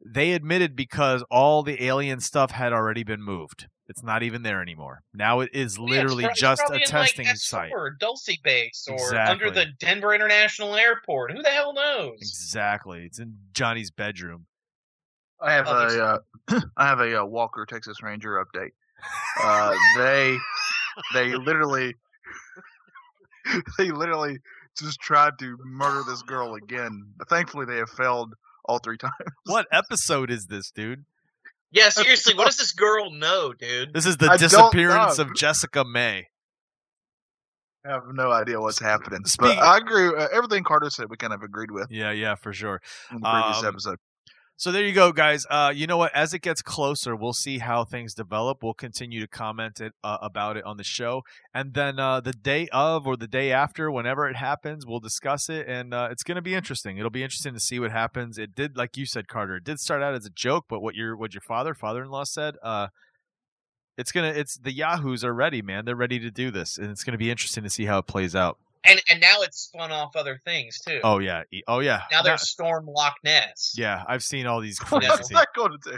[0.05, 3.67] they admitted because all the alien stuff had already been moved.
[3.89, 5.03] It's not even there anymore.
[5.15, 7.73] Now it is literally prob- it's just probably a in, testing S4 site.
[7.73, 11.33] or Dulce Base, or under the Denver International Airport.
[11.33, 12.19] Who the hell knows?
[12.21, 13.05] Exactly.
[13.07, 14.47] It's in Johnny's bedroom.
[15.41, 18.73] I have Others- a uh, I have a uh, Walker Texas Ranger update.
[19.43, 20.37] Uh, they
[21.15, 21.95] they literally
[23.79, 24.39] they literally
[24.79, 27.05] just tried to murder this girl again.
[27.17, 29.13] But thankfully, they have failed all three times.
[29.47, 31.05] What episode is this, dude?
[31.71, 33.93] Yeah, seriously, what does this girl know, dude?
[33.93, 36.27] This is the I disappearance of Jessica May.
[37.87, 39.25] I have no idea what's happening.
[39.25, 40.09] Speak- but I agree.
[40.09, 42.81] Uh, everything Carter said, we kind of agreed with Yeah, yeah, for sure.
[43.11, 43.99] in the previous Um, episode.
[44.61, 45.47] So there you go, guys.
[45.49, 46.13] Uh, you know what?
[46.17, 48.59] As it gets closer, we'll see how things develop.
[48.61, 51.23] We'll continue to comment it uh, about it on the show,
[51.55, 55.49] and then uh, the day of or the day after, whenever it happens, we'll discuss
[55.49, 56.99] it, and uh, it's going to be interesting.
[56.99, 58.37] It'll be interesting to see what happens.
[58.37, 59.59] It did, like you said, Carter.
[59.59, 62.57] It did start out as a joke, but what your what your father, father-in-law said,
[62.61, 62.89] uh,
[63.97, 64.31] it's gonna.
[64.31, 65.85] It's the Yahoos are ready, man.
[65.85, 68.09] They're ready to do this, and it's going to be interesting to see how it
[68.09, 68.59] plays out.
[68.85, 71.01] And and now it's spun off other things too.
[71.03, 72.03] Oh yeah, oh yeah.
[72.11, 73.75] now Not- there's Storm Loch Ness.
[73.77, 74.03] yeah.
[74.09, 75.35] I've seen all these What's crazy.
[75.35, 75.97] that going to do?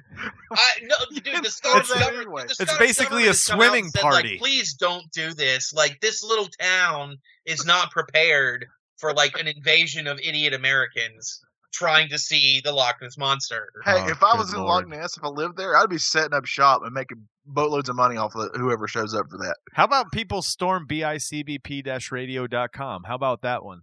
[0.52, 1.24] I no, dude.
[1.24, 2.42] The It's- it's- government, anyway.
[2.46, 4.30] the It's basically a has come swimming said, party.
[4.30, 5.72] Like, Please don't do this.
[5.72, 7.16] Like this little town
[7.46, 8.66] is not prepared
[8.98, 11.40] for like an invasion of idiot Americans
[11.72, 13.68] trying to see the Loch Ness monster.
[13.84, 14.86] Hey, Oh, if I good was in lord.
[14.86, 17.94] Loch Ness, if I lived there, I'd be setting up shop and making boatloads of
[17.96, 19.56] money off of whoever shows up for that.
[19.74, 23.04] How about people storm bicbp-radio.com?
[23.04, 23.82] How about that one?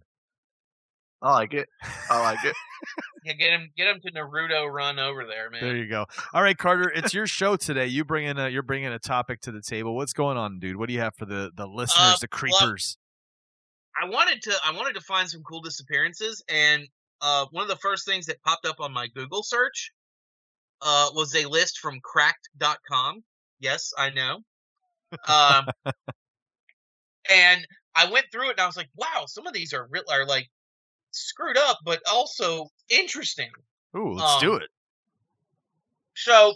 [1.20, 1.68] I like it.
[2.10, 2.54] I like it.
[3.24, 5.60] Yeah, get him, get him to Naruto run over there, man.
[5.60, 6.06] There you go.
[6.32, 7.86] All right, Carter, it's your show today.
[7.86, 9.96] You bring in a you're bringing a topic to the table.
[9.96, 10.76] What's going on, dude?
[10.76, 12.96] What do you have for the the uh, listeners, the well, creepers?
[14.00, 16.88] I wanted to I wanted to find some cool disappearances, and
[17.20, 19.92] uh, one of the first things that popped up on my Google search
[20.82, 23.22] uh, was a list from Cracked.com.
[23.60, 24.40] Yes, I know.
[25.26, 25.66] Um,
[27.30, 30.26] and I went through it, and I was like, "Wow, some of these are are
[30.26, 30.48] like
[31.10, 33.50] screwed up, but also interesting."
[33.96, 34.68] Ooh, let's do um, it.
[36.14, 36.54] So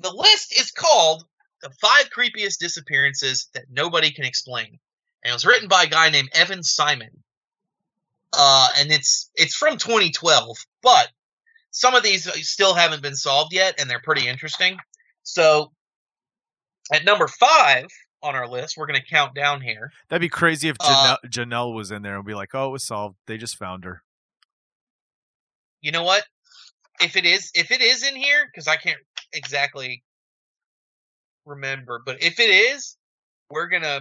[0.00, 1.24] the list is called
[1.62, 4.78] the five creepiest disappearances that nobody can explain.
[5.24, 7.24] And it was written by a guy named Evan Simon.
[8.32, 11.08] Uh, and it's it's from 2012, but
[11.70, 14.76] some of these still haven't been solved yet, and they're pretty interesting.
[15.22, 15.72] So
[16.92, 17.86] at number five
[18.22, 19.92] on our list, we're going to count down here.
[20.08, 22.72] That'd be crazy if uh, Janelle, Janelle was in there and be like, "Oh, it
[22.72, 23.16] was solved.
[23.26, 24.02] They just found her."
[25.80, 26.24] You know what?
[27.00, 28.98] If it is, if it is in here, because I can't
[29.32, 30.02] exactly
[31.46, 32.96] remember, but if it is,
[33.50, 34.00] we're gonna,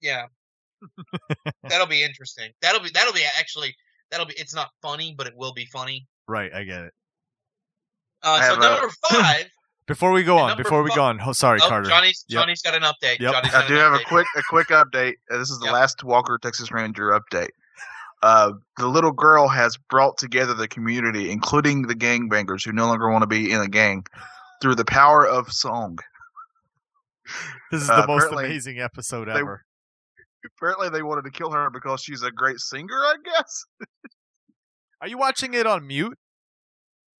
[0.00, 0.26] yeah,
[1.68, 2.50] that'll be interesting.
[2.62, 3.74] That'll be that'll be actually
[4.10, 4.34] that'll be.
[4.36, 6.06] It's not funny, but it will be funny.
[6.28, 6.92] Right, I get it.
[8.22, 9.46] Uh, I so have a- number five.
[9.86, 11.88] Before we go on, number before we fi- go on, oh, sorry, oh, Carter.
[11.88, 12.40] Johnny's Yep.
[12.42, 13.18] Johnny's got an update.
[13.18, 13.32] Yep.
[13.32, 15.14] Johnny's I got do an have a quick a quick update.
[15.28, 15.74] Uh, This is the Yep.
[15.74, 17.48] last Walker Texas Ranger update.
[18.22, 23.10] Uh, the little girl has brought together the community, including the gangbangers who no longer
[23.10, 24.06] want to be in a gang,
[24.62, 25.98] through the power of song.
[27.72, 29.64] This is uh, the most amazing episode they- ever.
[30.44, 32.94] Apparently, they wanted to kill her because she's a great singer.
[32.96, 33.64] I guess.
[35.00, 36.16] Are you watching it on mute?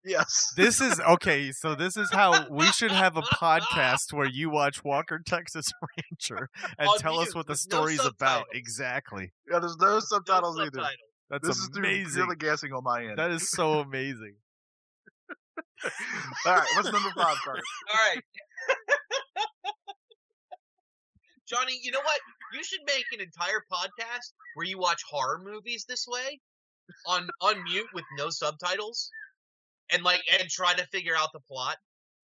[0.05, 0.53] Yes.
[0.57, 1.53] This is okay.
[1.53, 5.67] So this is how we should have a podcast where you watch Walker Texas
[6.29, 8.47] Ranger and On tell us what the with no story's about.
[8.55, 9.33] Exactly.
[9.51, 10.67] Yeah, there's no No subtitles either.
[10.67, 10.97] subtitle.
[11.31, 12.15] That's This is through amazing.
[12.15, 13.19] purely guessing on my end.
[13.19, 14.35] That is so amazing.
[16.45, 17.63] All right, what's number five, Carter?
[17.95, 18.23] All right.
[21.49, 22.19] Johnny, you know what?
[22.53, 26.41] You should make an entire podcast where you watch horror movies this way
[27.07, 29.11] on on mute with no subtitles
[29.93, 31.77] and like and try to figure out the plot.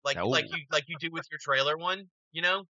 [0.06, 0.56] Like like Oh.
[0.56, 2.64] you like you do with your trailer one, you know?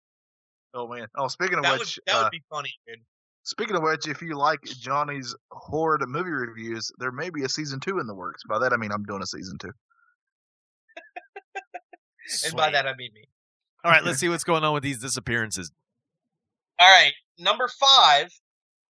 [0.75, 1.07] Oh man.
[1.17, 2.99] Oh, speaking of That would which, that uh, would be funny, dude.
[3.43, 7.81] speaking of which, if you like Johnny's horror movie reviews, there may be a season
[7.81, 8.43] two in the works.
[8.49, 9.73] By that I mean I'm doing a season two.
[12.47, 13.25] And by that I mean me.
[13.85, 15.71] All right, let's see what's going on with these disappearances.
[16.79, 18.31] All right, number five.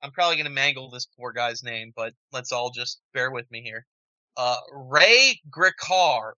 [0.02, 3.62] I'm probably gonna mangle this poor guy's name, but let's all just bear with me
[3.62, 3.86] here.
[4.36, 6.32] Uh, Ray Gricar.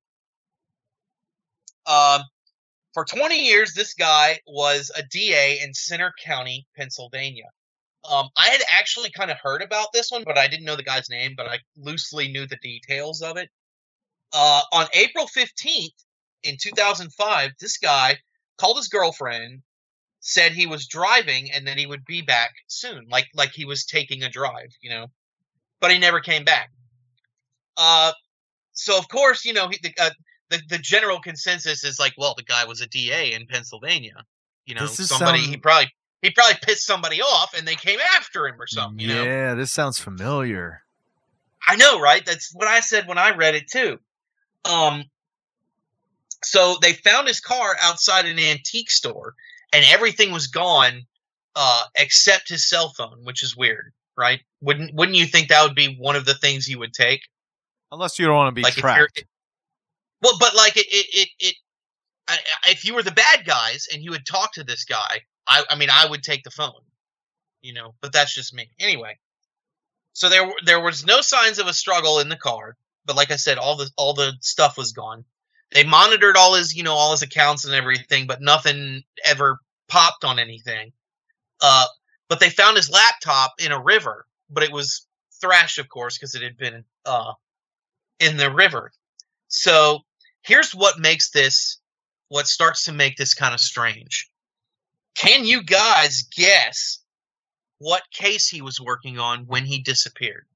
[1.87, 2.23] Um,
[2.93, 7.51] for 20 years, this guy was a DA in Centre County, Pennsylvania.
[8.09, 10.83] Um, I had actually kind of heard about this one, but I didn't know the
[10.83, 13.49] guy's name, but I loosely knew the details of it.
[14.33, 15.95] Uh, on April 15th
[16.43, 18.19] in 2005, this guy
[18.59, 19.63] called his girlfriend
[20.27, 23.85] said he was driving and then he would be back soon, like like he was
[23.85, 25.07] taking a drive, you know.
[25.81, 26.71] But he never came back.
[27.77, 28.13] Uh,
[28.73, 30.11] so of course, you know, he, the, uh,
[30.49, 34.25] the the general consensus is like, well, the guy was a DA in Pennsylvania.
[34.65, 38.49] You know, somebody some- he probably he probably pissed somebody off and they came after
[38.49, 38.99] him or something.
[38.99, 40.81] You know, yeah, this sounds familiar.
[41.69, 42.25] I know, right?
[42.25, 43.99] That's what I said when I read it too.
[44.65, 45.05] Um,
[46.43, 49.35] so they found his car outside an antique store,
[49.75, 51.03] and everything was gone
[51.57, 54.41] uh, except his cell phone, which is weird, right?
[54.61, 57.21] Wouldn't Wouldn't you think that would be one of the things you would take?
[57.93, 59.19] Unless you don't want to be like tracked.
[59.19, 61.55] if you're Well, but like it, it, it, it
[62.29, 62.39] I-
[62.71, 65.77] if you were the bad guys and you would talk to this guy, I, I
[65.77, 66.73] mean, I would take the phone,
[67.63, 67.95] you know.
[68.01, 68.71] But that's just me.
[68.81, 69.19] Anyway,
[70.13, 73.37] so there, there was no signs of a struggle in the car, but like I
[73.37, 75.25] said, all the, all the stuff was gone.
[75.75, 79.59] They monitored all his, you know, all his accounts and everything, but nothing ever
[79.89, 80.93] popped on anything.
[81.61, 81.87] Uh,
[82.29, 85.07] but they found his laptop in a river, but it was
[85.41, 87.33] thrashed, of course, because it had been uh
[88.21, 88.93] in the river.
[89.49, 90.01] So
[90.43, 91.79] here's what makes this
[92.29, 94.31] what starts to make this kind of strange.
[95.17, 97.01] Can you guys guess
[97.79, 100.47] what case he was working on when he disappeared?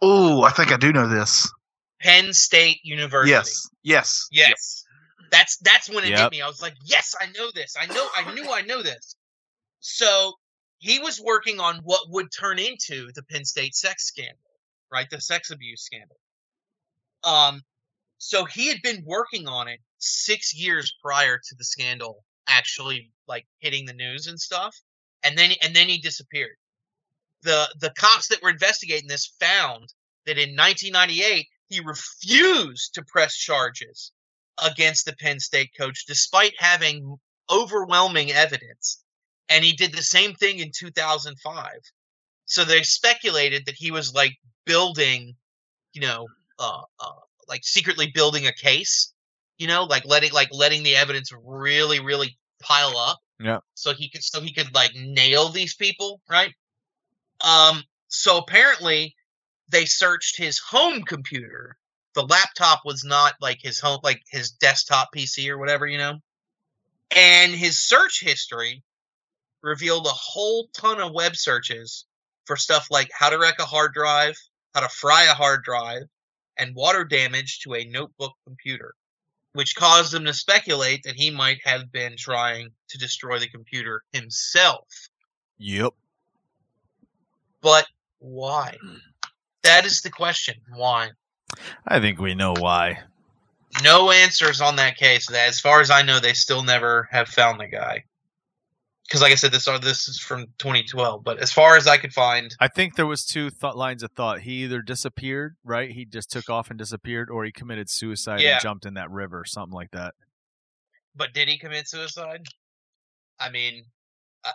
[0.00, 1.52] Oh, I think I do know this.
[2.06, 3.32] Penn State University.
[3.32, 4.28] Yes, yes.
[4.30, 4.84] Yes.
[5.32, 6.40] That's that's when it hit me.
[6.40, 7.74] I was like, "Yes, I know this.
[7.80, 9.16] I know I knew I know this."
[9.80, 10.34] So,
[10.78, 14.38] he was working on what would turn into the Penn State sex scandal,
[14.92, 15.08] right?
[15.10, 16.16] The sex abuse scandal.
[17.24, 17.62] Um
[18.18, 23.46] so he had been working on it 6 years prior to the scandal actually like
[23.58, 24.76] hitting the news and stuff.
[25.24, 26.56] And then and then he disappeared.
[27.42, 29.92] The the cops that were investigating this found
[30.26, 34.12] that in 1998 he refused to press charges
[34.64, 37.16] against the Penn State coach despite having
[37.50, 39.02] overwhelming evidence.
[39.48, 41.66] And he did the same thing in 2005.
[42.46, 44.32] So they speculated that he was like
[44.64, 45.34] building,
[45.92, 46.26] you know,
[46.58, 47.12] uh, uh,
[47.48, 49.12] like secretly building a case,
[49.58, 53.18] you know, like letting like letting the evidence really, really pile up.
[53.40, 53.58] Yeah.
[53.74, 56.52] So he could so he could like nail these people, right?
[57.44, 57.82] Um.
[58.08, 59.15] So apparently,
[59.68, 61.76] they searched his home computer.
[62.14, 66.18] The laptop was not like his home, like his desktop PC or whatever, you know.
[67.10, 68.82] And his search history
[69.62, 72.04] revealed a whole ton of web searches
[72.46, 74.36] for stuff like how to wreck a hard drive,
[74.74, 76.04] how to fry a hard drive,
[76.56, 78.94] and water damage to a notebook computer,
[79.52, 84.02] which caused him to speculate that he might have been trying to destroy the computer
[84.12, 84.86] himself.
[85.58, 85.92] Yep.
[87.60, 87.86] But
[88.18, 88.78] why?
[89.66, 90.54] That is the question.
[90.74, 91.10] Why?
[91.86, 93.00] I think we know why.
[93.82, 95.26] No answers on that case.
[95.26, 98.04] That, as far as I know, they still never have found the guy.
[99.06, 101.22] Because, like I said, this are this is from 2012.
[101.22, 104.10] But as far as I could find, I think there was two th- lines of
[104.12, 104.40] thought.
[104.40, 105.90] He either disappeared, right?
[105.92, 108.54] He just took off and disappeared, or he committed suicide Yeah.
[108.54, 110.14] and jumped in that river, something like that.
[111.14, 112.46] but did he commit suicide?
[113.38, 113.84] I mean,
[114.44, 114.50] I,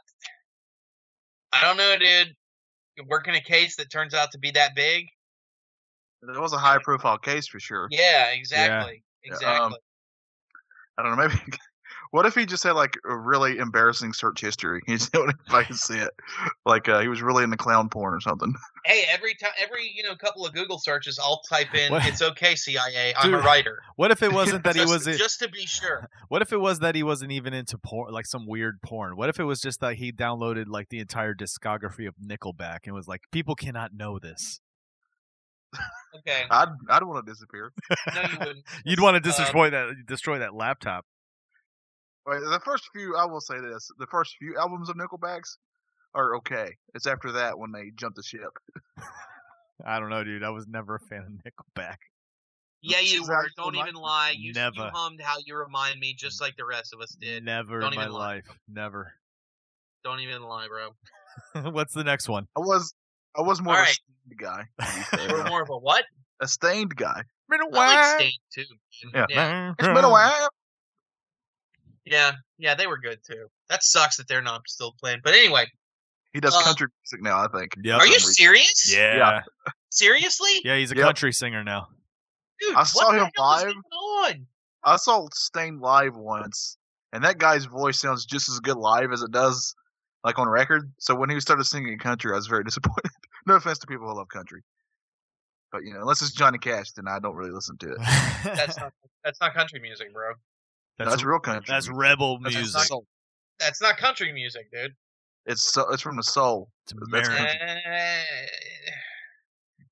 [1.54, 2.36] I don't know, dude.
[3.08, 5.06] Working a case that turns out to be that big.
[6.24, 7.88] It was a high profile case for sure.
[7.90, 9.66] Yeah, exactly, Yeah, exactly.
[9.66, 9.76] um,
[10.98, 11.28] I don't know.
[11.28, 11.58] Maybe.
[12.12, 14.82] What if he just had like a really embarrassing search history?
[14.88, 16.10] You know, if I can see it,
[16.66, 18.54] like uh, he was really into clown porn or something.
[18.86, 22.06] hey, every time, every you know, couple of Google searches, I'll type in What?
[22.06, 23.80] "It's okay, CIA." I'm a writer.
[23.96, 25.18] What if it wasn't that he just, was?
[25.18, 26.10] just to be sure.
[26.28, 29.16] What if it was that he wasn't even into porn, like some weird porn?
[29.16, 32.94] What if it was just that he downloaded like the entire discography of Nickelback and
[32.96, 34.60] was like, people cannot know this.
[36.18, 37.72] Okay, I'd I'd want to disappear.
[38.14, 38.66] no, you wouldn't.
[38.84, 41.06] You'd want to Um, destroy that, destroy that laptop.
[42.28, 45.58] Wait, the first few, I will say this: the first few albums of Nickelbacks
[46.14, 46.72] are okay.
[46.94, 48.52] It's after that when they jump the ship.
[49.86, 50.44] I don't know, dude.
[50.44, 51.96] I was never a fan of Nickelback.
[52.84, 53.48] Yeah, you This were.
[53.58, 54.34] Don't even lie.
[54.36, 54.90] You, you Never.
[54.94, 57.44] hummed how you remind me, just like the rest of us did.
[57.46, 58.36] Never Don't in my even lie.
[58.36, 58.46] life.
[58.68, 59.14] Never.
[60.04, 61.70] Don't even lie, bro.
[61.72, 62.48] What's the next one?
[62.58, 62.94] I was
[63.38, 64.64] I was more All of a Staind guy.
[64.80, 66.06] to be fair, You're more of a what?
[66.42, 67.22] a Staind guy.
[67.50, 68.64] Been a I like Staind too.
[69.14, 69.26] Yeah.
[69.30, 70.50] yeah, It's been a while.
[72.06, 72.76] Yeah, yeah.
[72.76, 73.48] They were good too.
[73.70, 75.20] That sucks that they're not still playing.
[75.24, 75.66] But anyway,
[76.34, 77.40] He does Uh, country music now.
[77.44, 77.76] I think.
[77.84, 78.00] Yep.
[78.00, 78.34] are you reason.
[78.34, 78.94] serious?
[78.96, 79.18] Yeah.
[79.18, 79.42] Yeah.
[79.90, 81.06] Seriously, Yeah, he's a Yep.
[81.06, 81.90] country singer now.
[82.60, 82.76] dude.
[82.76, 83.74] I saw the him hell is live.
[83.74, 83.76] going
[84.40, 84.48] on?
[84.84, 86.78] I saw Staind live once,
[87.12, 89.76] and that guy's voice sounds just as good live as it does
[90.24, 90.92] like on record.
[91.00, 93.12] So when he started singing country, I was very disappointed.
[93.46, 94.64] no offense to people who love country,
[95.72, 97.98] but you know, unless it's Johnny Cash, then I don't really listen to it.
[98.44, 98.94] That's not
[99.24, 100.34] that's not country music, bro.
[101.06, 101.66] That's, that's real country.
[101.68, 102.74] that's rebel That's music.
[102.76, 103.06] not- soul.
[103.60, 104.94] That's not country music, dude.
[105.46, 106.70] It's so, it's from the soul.
[106.86, 107.46] It's That's American.
[107.48, 107.82] country.
[107.86, 108.24] Eh,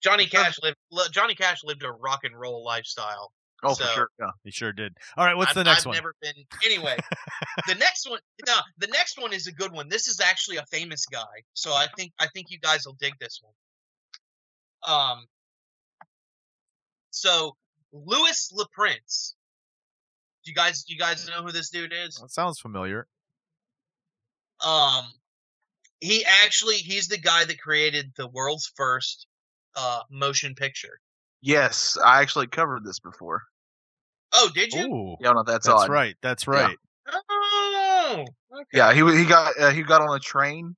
[0.02, 0.78] Johnny Cash lived.
[1.12, 3.32] Johnny Cash lived a rock and roll lifestyle.
[3.64, 4.08] Oh, So- for sure.
[4.20, 4.30] Yeah.
[4.44, 4.96] He sure did.
[5.18, 5.96] All right, what's I've, the next one?
[5.96, 6.34] I've never been.
[6.66, 6.98] Anyway,
[7.68, 8.20] the next one.
[8.48, 9.90] No, the next one is a good one.
[9.90, 13.14] This is actually a famous guy, so I think I think you guys will dig
[13.20, 14.96] this one.
[14.96, 15.26] Um.
[17.12, 17.56] So
[17.92, 19.36] Louis Le Prince.
[20.50, 22.16] Do you guys do you guys know who this dude is?
[22.16, 23.06] That sounds familiar.
[24.66, 25.06] Um,
[26.00, 29.28] he actually he's the guy that created the world's first
[29.76, 31.00] uh motion picture.
[31.42, 33.44] Yes, I actually covered this before.
[34.34, 34.88] Oh, did you?
[34.88, 35.90] Ooh, Yeah, no, that's, that's odd.
[35.90, 36.16] right.
[36.24, 36.52] That's Yeah.
[36.54, 36.78] right.
[37.30, 38.66] Oh, okay.
[38.74, 40.76] Yeah, he he got uh, he got on a train,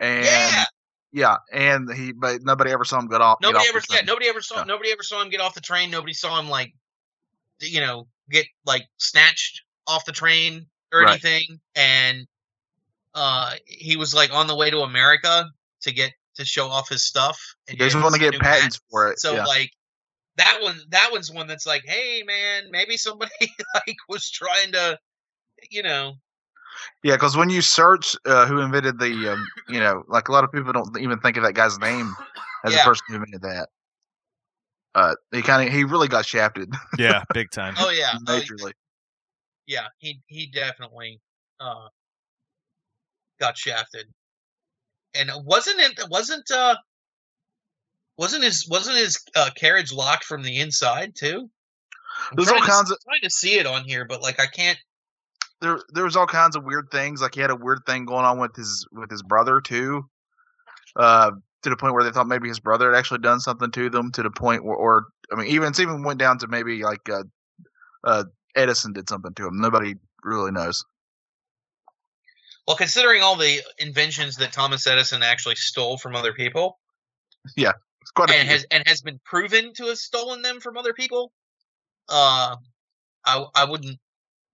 [0.00, 0.64] and yeah.
[1.12, 3.38] yeah, and he but nobody ever saw him get off.
[3.40, 4.64] get Nobody off ever, the yeah, nobody ever saw, Yeah.
[4.64, 5.90] nobody ever saw him get off the train.
[5.90, 6.72] Nobody saw him like,
[7.60, 11.10] you know, get like snatched off the train or Right.
[11.12, 11.60] anything.
[11.74, 12.26] And
[13.14, 15.46] uh, he was like on the way to America
[15.82, 17.40] to get to show off his stuff.
[17.68, 19.20] And He get want to get patents for it.
[19.20, 19.44] So yeah.
[19.44, 19.70] like
[20.36, 23.30] that one, that one's one that's like, hey man, maybe somebody
[23.74, 24.98] like was trying to,
[25.70, 26.14] you know,
[27.02, 30.44] Yeah, because when you search uh, who invented the, um, you know, like a lot
[30.44, 32.14] of people don't even think of that guy's name
[32.64, 32.78] as Yeah.
[32.78, 33.68] the person who invented that.
[34.94, 37.74] Uh, he kind of he really got shafted Yeah, big time.
[37.78, 38.72] oh yeah, oh, majorly.
[39.66, 41.20] yeah, he he definitely
[41.60, 41.88] uh
[43.40, 44.06] got shafted.
[45.14, 46.76] And wasn't it wasn't uh
[48.16, 51.50] wasn't his wasn't his uh, carriage locked from the inside too?
[52.30, 54.38] I'm There's all trying to- kinds of trying to see it on here, but like
[54.40, 54.78] I can't.
[55.60, 55.80] there.
[55.92, 57.20] There was all kinds of weird things.
[57.20, 60.08] Like he had a weird thing going on with his with his brother too.
[60.94, 61.32] Uh,
[61.64, 64.12] to the point where they thought maybe his brother had actually done something to them.
[64.12, 67.08] To the point where, or I mean, even it's even went down to maybe like
[67.10, 67.24] uh,
[68.04, 69.60] uh, Edison did something to him.
[69.60, 70.84] Nobody really knows.
[72.66, 76.78] Well, considering all the inventions that Thomas Edison actually stole from other people,
[77.56, 77.72] Yeah.
[78.00, 78.52] It's quite a and few.
[78.52, 81.32] has and has been proven to have stolen them from other people,
[82.08, 82.56] uh,
[83.24, 83.98] I I wouldn't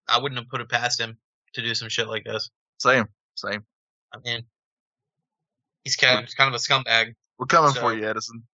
[0.09, 1.19] I wouldn't have put it past him
[1.55, 2.49] to do some shit like this.
[2.79, 3.07] same,
[3.37, 3.65] same.
[4.15, 4.43] I mean,
[5.85, 7.14] he's kind of, he's kind of a scumbag.
[7.39, 8.43] We're coming So- for you, Edison.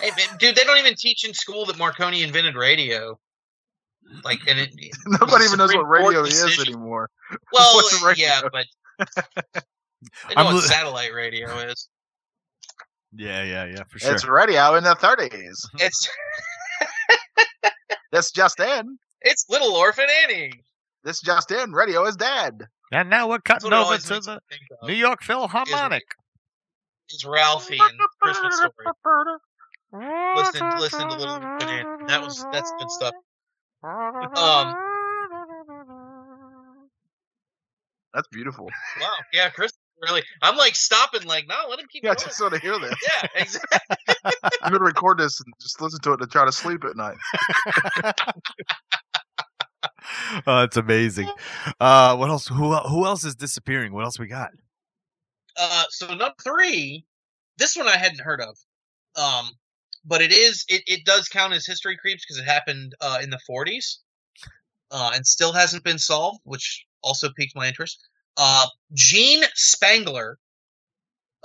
[0.00, 3.18] Hey, man, dude, they don't even teach in school that Marconi invented radio.
[4.24, 7.10] Like, and it, it Nobody even knows what radio Court is anymore.
[7.52, 8.26] Well, What's radio?
[8.28, 8.64] yeah, but
[8.98, 11.86] they know I'm what satellite radio is.
[13.14, 14.14] Yeah, yeah, yeah, for sure.
[14.14, 15.58] It's radio in the 30s.
[15.80, 16.08] It's
[18.10, 18.98] This just in.
[19.20, 20.52] it's Little Orphan Annie.
[21.04, 21.72] This just in.
[21.72, 22.62] Radio is dead.
[22.90, 24.40] and now we're cutting over to the.
[24.84, 26.04] New York Philharmonic.
[27.10, 28.72] Is Ralphie and Christmas Story.
[30.36, 32.04] Listen, listen to Little Orphan Annie.
[32.06, 33.14] That was that's good stuff.
[33.82, 34.74] Um,
[38.14, 38.68] That's beautiful.
[39.00, 40.22] wow, yeah, Chris really.
[40.42, 42.28] I'm like stopping, like, no, let him keep Yeah, I going.
[42.28, 42.94] just want to hear this.
[43.02, 43.96] Yeah, exactly.
[44.62, 47.16] I'm gonna record this and just listen to it to try to sleep at night.
[50.46, 51.30] oh, it's amazing.
[51.80, 52.48] Uh, what else?
[52.48, 53.92] Who who else is disappearing?
[53.92, 54.50] What else we got?
[55.58, 57.04] Uh, so number three,
[57.56, 58.56] this one I hadn't heard of.
[59.16, 59.50] Um,
[60.04, 63.30] but it is it, it does count as history creeps because it happened uh, in
[63.30, 63.96] the 40s,
[64.90, 67.98] uh, and still hasn't been solved, which also piqued my interest.
[68.36, 70.38] Uh, Jean Spangler,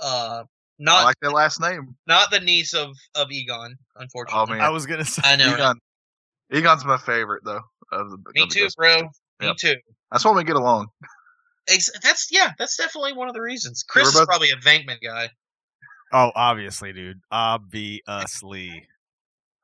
[0.00, 0.44] uh, I
[0.78, 1.96] not like that last name.
[2.06, 4.44] not the niece of of Egon, unfortunately.
[4.48, 4.60] Oh, man.
[4.60, 5.22] I was gonna say.
[5.24, 5.46] I know.
[5.50, 5.54] right?
[5.54, 5.78] Egon.
[6.52, 7.60] Egon's my favorite though.
[7.92, 8.76] Of the, Me of the too, Ghostbusters.
[8.76, 9.02] bro.
[9.40, 9.56] Me Yep.
[9.56, 9.74] too.
[10.12, 10.86] That's why we get along.
[11.68, 13.82] Ex- that's yeah, that's definitely one of the reasons.
[13.82, 15.30] Chris is probably a Venkman guy.
[16.12, 17.20] Oh, obviously, dude.
[17.30, 18.86] Obviously.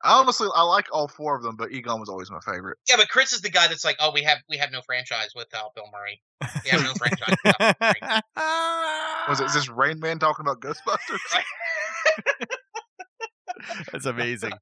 [0.03, 2.79] I honestly I like all four of them, but Egon was always my favorite.
[2.89, 5.29] Yeah, but Chris is the guy that's like, oh, we have we have no franchise
[5.35, 6.21] without Bill Murray.
[6.63, 8.21] We have no franchise without Bill Murray.
[9.29, 11.19] Was it is this Rain Man talking about Ghostbusters?
[13.91, 14.53] That's amazing.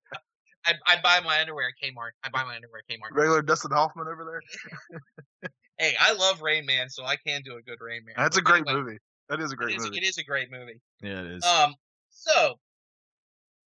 [0.66, 2.12] I I buy my underwear at Kmart.
[2.24, 3.16] I buy my underwear at Kmart.
[3.16, 5.52] Regular Dustin Hoffman over there.
[5.80, 8.16] Hey, I love Rain Man, so I can do a good Rain Man.
[8.18, 8.98] That's a great anyway, movie.
[9.30, 9.98] That is a great is, movie.
[9.98, 10.82] it is a great movie.
[11.02, 11.46] Yeah, it is.
[11.46, 11.74] Um,
[12.10, 12.60] so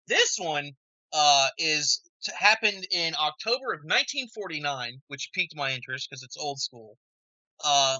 [0.09, 0.73] this one
[1.13, 6.59] uh is t- happened in October of 1949, which piqued my interest because it's old
[6.59, 6.97] school.
[7.65, 7.99] Uh,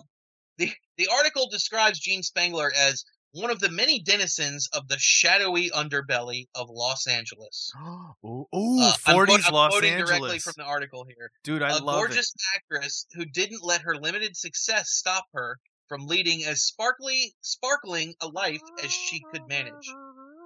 [0.59, 5.71] the the article describes Jean Spangler as one of the many denizens of the shadowy
[5.71, 7.73] underbelly of Los Angeles.
[8.25, 11.31] ooh, ooh, Uh, I'm, 40s quote- I'm Los quoting directly from the article here.
[11.45, 15.59] Dude, I a love gorgeous actress who didn't let her limited success stop her
[15.89, 19.89] from leading as sparkly, sparkling a life as she could manage.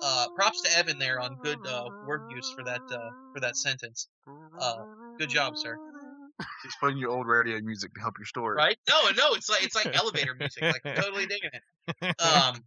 [0.03, 2.99] Uh, props to Evan there on good uh, word use for that uh,
[3.33, 4.09] for that sentence.
[4.61, 4.77] Uh,
[5.19, 5.77] good job, sir.
[6.63, 8.57] He's playing your old radio music to help your story.
[8.57, 8.77] Right?
[8.89, 10.63] No, no, it's like it's like elevator music.
[10.63, 11.63] Like I'm totally digging it.
[12.21, 12.63] Um,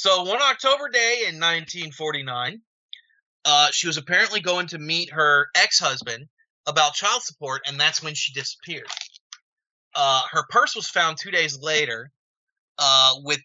[0.00, 2.62] so one October day in 1949,
[3.44, 6.26] uh, she was apparently going to meet her ex-husband
[6.66, 8.88] about child support, and that's when she disappeared.
[9.94, 12.10] Uh, her purse was found two days later,
[12.78, 13.40] uh, with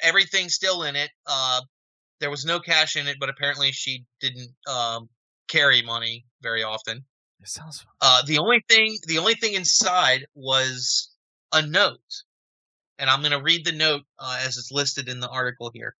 [0.00, 1.10] everything still in it.
[1.26, 1.60] Uh,
[2.18, 5.06] there was no cash in it, but apparently she didn't um,
[5.48, 7.04] carry money very often.
[7.40, 7.84] It sounds.
[8.00, 11.10] Uh, the only thing, the only thing inside was
[11.52, 12.00] a note,
[13.00, 15.96] and I'm going to read the note uh, as it's listed in the article here.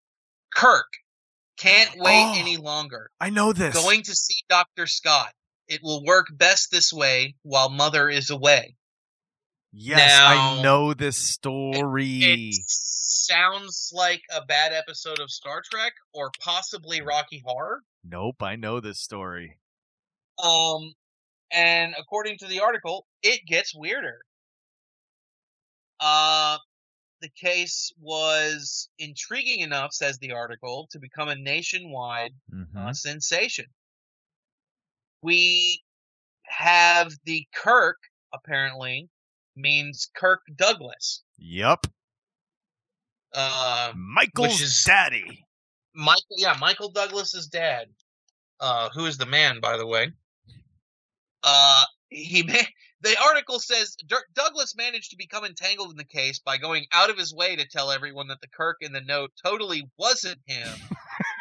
[0.54, 0.86] Kirk,
[1.56, 2.34] can't wait Oh.
[2.38, 3.10] any longer.
[3.20, 3.74] I know this.
[3.74, 5.32] Going to see Doctor Scott.
[5.66, 8.76] It will work best this way while mother is away.
[9.72, 12.18] Yes, I know this story.
[12.24, 17.82] It sounds like a bad episode of Star Trek or possibly Rocky Horror.
[18.02, 19.58] Nope, I know this story.
[20.42, 20.94] Um,
[21.52, 24.22] and according to the article, it gets weirder.
[26.00, 26.56] Uh,
[27.20, 32.76] the case was intriguing enough, says the article, to become a nationwide Mhm.
[32.76, 33.66] uh, sensation.
[35.22, 35.82] We
[36.44, 37.98] have the Kirk,
[38.32, 39.08] apparently,
[39.56, 41.22] means Kirk Douglas.
[41.38, 41.86] Yep.
[43.32, 45.46] Uh, Michael's is- daddy.
[45.94, 47.88] Michael, yeah, Michael Douglas's dad,
[48.60, 50.12] uh, who is the man, by the way.
[51.42, 52.42] Uh, he
[53.02, 53.96] the article says
[54.34, 57.66] Douglas managed to become entangled in the case by going out of his way to
[57.66, 60.68] tell everyone that the Kirk in the note totally wasn't him.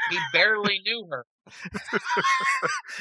[0.10, 1.26] he barely knew her.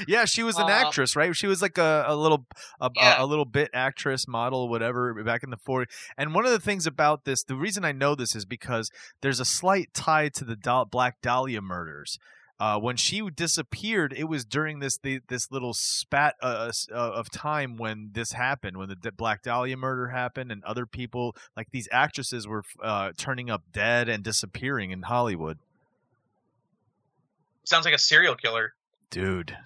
[0.07, 1.35] Yeah, she was an Uh, actress, right?
[1.35, 2.47] She was like a, a little
[2.81, 3.23] a, Yeah.
[3.23, 5.87] a, little bit actress, model, whatever, back in the 40s.
[6.17, 8.91] And one of the things about this, the reason I know this is because
[9.23, 10.57] there's a slight tie to the
[10.91, 12.19] Black Dahlia murders.
[12.61, 17.31] Uh, when she disappeared, it was during this the, this little spat uh, uh, of
[17.31, 21.69] time when this happened, when the D- Black Dahlia murder happened, and other people like
[21.71, 25.59] these actresses were uh, turning up dead and disappearing in Hollywood.
[27.65, 28.73] Sounds like a serial killer.
[29.11, 29.57] dude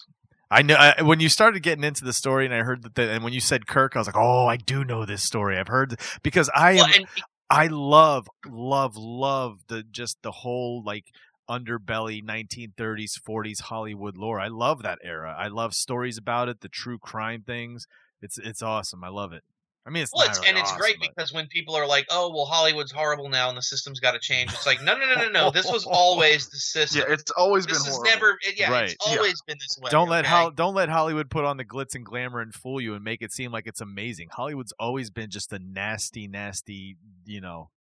[0.51, 3.11] i know I, when you started getting into the story and i heard that the,
[3.11, 5.68] and when you said kirk i was like oh i do know this story i've
[5.68, 7.07] heard because i Well, am and
[7.51, 11.07] i love love love the just the whole like
[11.51, 16.68] underbelly 1930s 40s hollywood lore i love that era i love stories about it the
[16.68, 17.86] true crime things
[18.20, 19.43] it's it's awesome i love it
[19.84, 21.86] i mean it's well, it's, really and it's awesome, great but- because when people are
[21.88, 24.97] like, "Oh, well, Hollywood's horrible now, and the system's got to change," it's like, no,
[24.97, 25.51] no, no, no, no.
[25.51, 27.03] This was always the system.
[27.09, 28.11] Yeah, it's always this been horrible.
[28.12, 28.38] never.
[28.57, 28.93] Yeah, Right.
[28.93, 29.16] it's Yeah.
[29.16, 29.90] always been this way.
[29.90, 30.32] don't let okay?
[30.34, 33.22] Hol- don't let Hollywood put on the glitz and glamour and fool you and make
[33.22, 34.28] it seem like it's amazing.
[34.30, 36.97] Hollywood's always been just a nasty, nasty.
[37.26, 37.70] You know,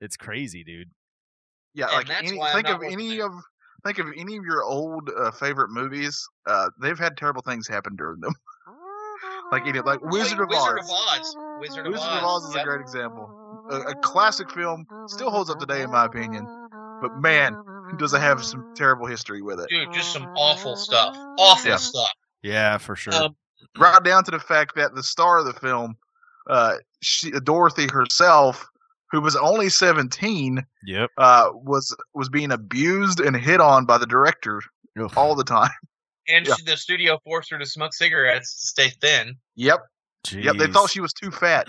[0.00, 0.90] it's crazy, dude.
[1.74, 3.26] Yeah, And like any, think of any there.
[3.26, 3.32] of
[3.84, 6.26] think of any of your old uh, favorite movies.
[6.46, 8.34] Uh, they've had terrible things happen during them.
[9.52, 10.84] like any, like Wizard of Wizard Oz.
[10.84, 11.36] of Oz.
[11.60, 12.18] Wizard of Wizard Oz.
[12.18, 13.30] of Oz is a great example.
[13.70, 16.46] A, a classic film, still holds up today in my opinion.
[17.00, 17.56] But man,
[17.98, 19.68] does it have some terrible history with it?
[19.68, 21.16] Dude, just some awful stuff.
[21.38, 21.76] Awful Yeah.
[21.76, 22.10] stuff.
[22.42, 23.14] Yeah, for sure.
[23.14, 23.36] Um,
[23.76, 25.96] Right down to the fact that the star of the film,
[26.48, 28.66] uh, she, Dorothy herself,
[29.10, 31.10] who was only seventeen, yep.
[31.18, 34.60] uh, was was being abused and hit on by the director
[34.98, 35.16] Oof.
[35.16, 35.70] all the time.
[36.30, 36.56] And Yeah.
[36.56, 39.36] she, the studio forced her to smoke cigarettes to stay thin.
[39.56, 39.78] Yep,
[40.32, 40.56] yep.
[40.56, 41.66] They thought she was too fat.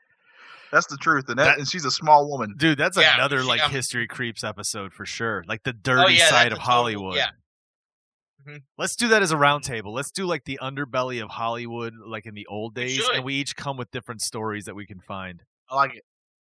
[0.70, 2.54] That's the truth, and that, That- and she's a small woman.
[2.58, 5.44] Dude, that's Yeah, another she- like um, history creeps episode for sure.
[5.48, 7.14] Like the dirty yeah, side of a total- Hollywood.
[7.16, 7.30] yeah.
[8.78, 9.92] Let's do that as a roundtable.
[9.94, 13.56] Let's do like the underbelly of Hollywood, like in the old days, and we each
[13.56, 15.42] come with different stories that we can find.
[15.70, 16.04] I like it.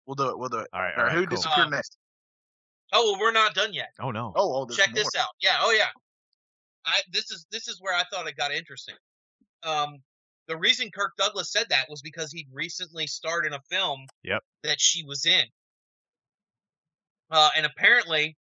[0.07, 0.39] We'll do it.
[0.39, 0.69] We'll do it.
[0.73, 1.37] All right, All all right, right, who cool.
[1.37, 1.97] disappeared Um, next?
[2.93, 3.89] Oh well, we're not done yet.
[4.01, 4.33] Oh no.
[4.37, 4.95] Oh, oh, Check more.
[5.03, 5.29] this out.
[5.41, 5.57] Yeah.
[5.61, 5.89] Oh yeah.
[6.85, 8.95] I this is this is where I thought it got interesting.
[9.65, 9.97] Um,
[10.47, 14.07] the reason Kirk Douglas said that was because he'd recently starred in a film.
[14.23, 14.43] Yep.
[14.63, 15.45] That she was in.
[17.31, 18.37] Uh, and apparently,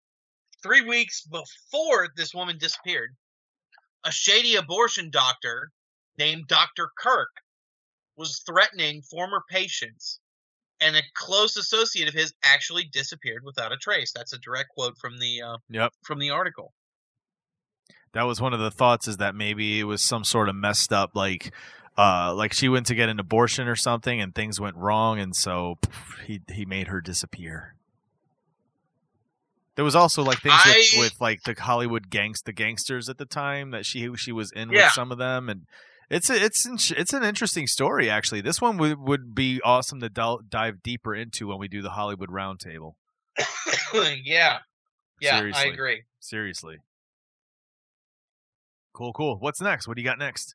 [0.63, 3.11] three weeks before this woman disappeared,
[4.05, 5.71] a shady abortion doctor
[6.19, 6.91] named Dr.
[6.99, 7.31] Kirk
[8.17, 10.19] was threatening former patients,
[10.83, 14.12] and a close associate of his actually disappeared without a trace.
[14.12, 15.93] That's a direct quote from the uh, Yep.
[16.03, 16.72] from the article.
[18.12, 20.93] that was one of the thoughts is that maybe it was some sort of messed
[20.93, 21.53] up like
[21.97, 25.35] uh like she went to get an abortion or something and things went wrong and
[25.37, 27.74] so pff, he he made her disappear
[29.74, 33.24] there was also like things with, with like the Hollywood gangs the gangsters at the
[33.24, 34.85] time that she she was in Yeah.
[34.87, 35.66] with some of them and
[36.13, 40.01] it's a, it's an- it's an interesting story actually this one would, would be awesome
[40.01, 42.95] to del- dive deeper into when we do the Hollywood roundtable
[44.23, 44.59] yeah.
[45.21, 45.63] Yeah, Seriously.
[45.63, 46.03] I agree.
[46.21, 46.77] seriously
[48.93, 50.55] cool cool what's next what do you got next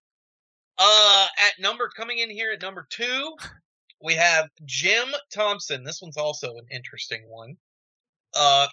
[0.78, 3.36] Uh, at number coming in here at number two,
[4.00, 5.84] we have Jim Thompson.
[5.84, 7.58] This one's also an interesting one.
[8.36, 8.68] Uh,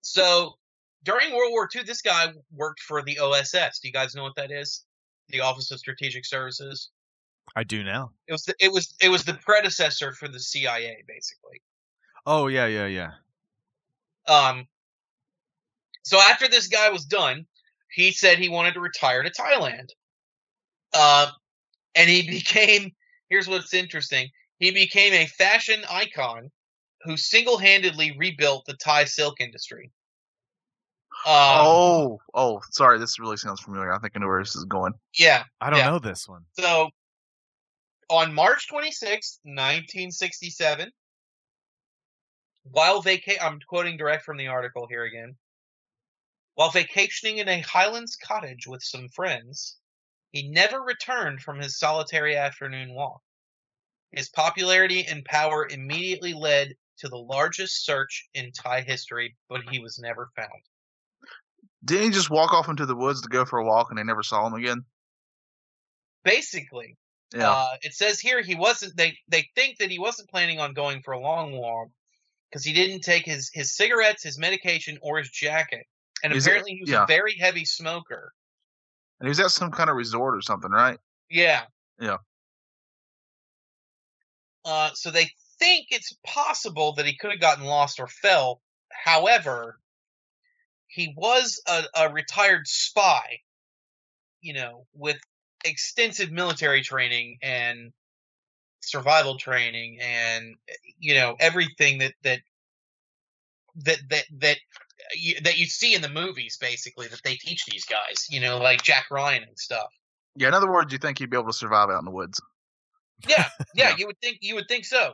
[0.00, 0.54] so
[1.02, 3.80] during World War II, this guy worked for the OSS.
[3.80, 4.84] Do you guys know what that is?
[5.32, 6.90] The Office of Strategic Services.
[7.56, 8.10] I do now.
[8.28, 11.60] It was the, it was it was the predecessor for the CIA, basically.
[12.24, 13.10] Oh yeah, yeah, yeah.
[14.28, 14.68] Um,
[16.02, 17.46] so after this guy was done,
[17.92, 19.88] he said he wanted to retire to Thailand.
[20.92, 21.30] Uh,
[21.94, 22.92] and he became,
[23.28, 24.30] here's what's interesting.
[24.58, 26.50] He became a fashion icon
[27.02, 29.90] who single-handedly rebuilt the Thai silk industry.
[31.24, 32.98] Um, oh, oh, sorry.
[32.98, 33.92] This really sounds familiar.
[33.92, 34.92] I think I know where this is going.
[35.18, 35.44] yeah.
[35.60, 35.90] I don't Yeah.
[35.90, 36.44] know this one.
[36.58, 36.90] So
[38.10, 40.90] on March 26, 1967,
[42.64, 45.36] while vaca- I'm quoting direct from the article here again.
[46.54, 49.78] While vacationing in a Highlands cottage with some friends,
[50.32, 53.22] he never returned from his solitary afternoon walk.
[54.10, 59.78] His popularity and power immediately led to the largest search in Thai history, but he
[59.78, 60.62] was never found.
[61.84, 64.04] Didn't he just walk off into the woods to go for a walk and they
[64.04, 64.84] never saw him again?
[66.24, 66.96] Basically,
[67.34, 67.50] Yeah.
[67.50, 68.96] Uh, it says here he wasn't.
[68.96, 71.88] They they think that he wasn't planning on going for a long walk
[72.48, 75.86] because he didn't take his his cigarettes, his medication, or his jacket.
[76.22, 77.02] And Is it- apparently he was yeah.
[77.04, 78.32] a very heavy smoker.
[79.18, 80.98] and he was at some kind of resort or something, right?
[81.28, 81.64] Yeah.
[82.00, 82.18] Yeah.
[84.64, 85.28] Uh, so they
[85.58, 88.60] think it's possible that he could have gotten lost or fell.
[88.92, 89.80] However,
[90.92, 93.38] he was a, a retired spy,
[94.40, 95.18] you know, with
[95.64, 97.92] extensive military training and
[98.80, 100.56] survival training and
[100.98, 102.40] you know everything that that
[103.76, 104.56] that that that
[105.14, 108.58] you, that you see in the movies basically that they teach these guys you know
[108.58, 109.86] like jack ryan and stuff
[110.36, 110.48] Yeah.
[110.48, 112.40] In other words, you think he'd be able to survive out in the woods?
[113.28, 113.96] yeah, yeah, Yeah.
[113.98, 115.12] you would think you would think so.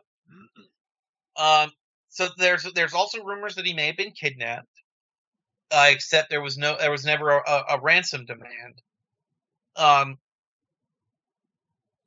[1.37, 1.71] Um,
[2.09, 4.67] so there's there's also rumors that he may have been kidnapped.
[5.71, 8.83] Uh, except there was no there was never a, a, ransom demand.
[9.77, 10.19] Um,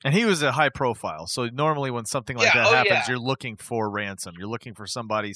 [0.03, 1.27] And he was a high profile.
[1.27, 3.05] So normally when something like Yeah, that oh, happens, yeah.
[3.09, 4.33] you're looking for ransom.
[4.37, 5.33] You're looking for somebody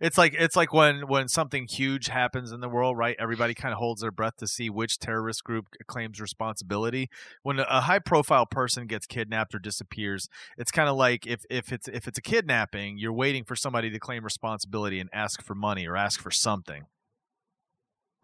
[0.00, 3.16] it's like it's like when when something huge happens in the world, right?
[3.18, 7.08] Everybody kind of holds their breath to see which terrorist group claims responsibility.
[7.42, 10.28] When a high profile person gets kidnapped or disappears,
[10.58, 13.90] it's kind of like if if it's if it's a kidnapping, you're waiting for somebody
[13.90, 16.84] to claim responsibility and ask for money or ask for something.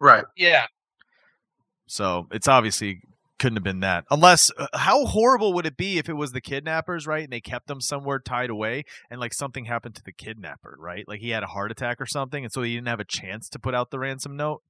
[0.03, 0.25] Right.
[0.35, 0.65] yeah,
[1.87, 2.99] So it's obviously
[3.39, 4.03] couldn't have been that.
[4.11, 7.23] Unless, uh, how horrible would it be if it was the kidnappers, right?
[7.23, 11.07] And they kept them somewhere tied away, and like something happened to the kidnapper, right?
[11.07, 13.47] Like he had a heart attack or something, and so he didn't have a chance
[13.49, 14.61] to put out the ransom note.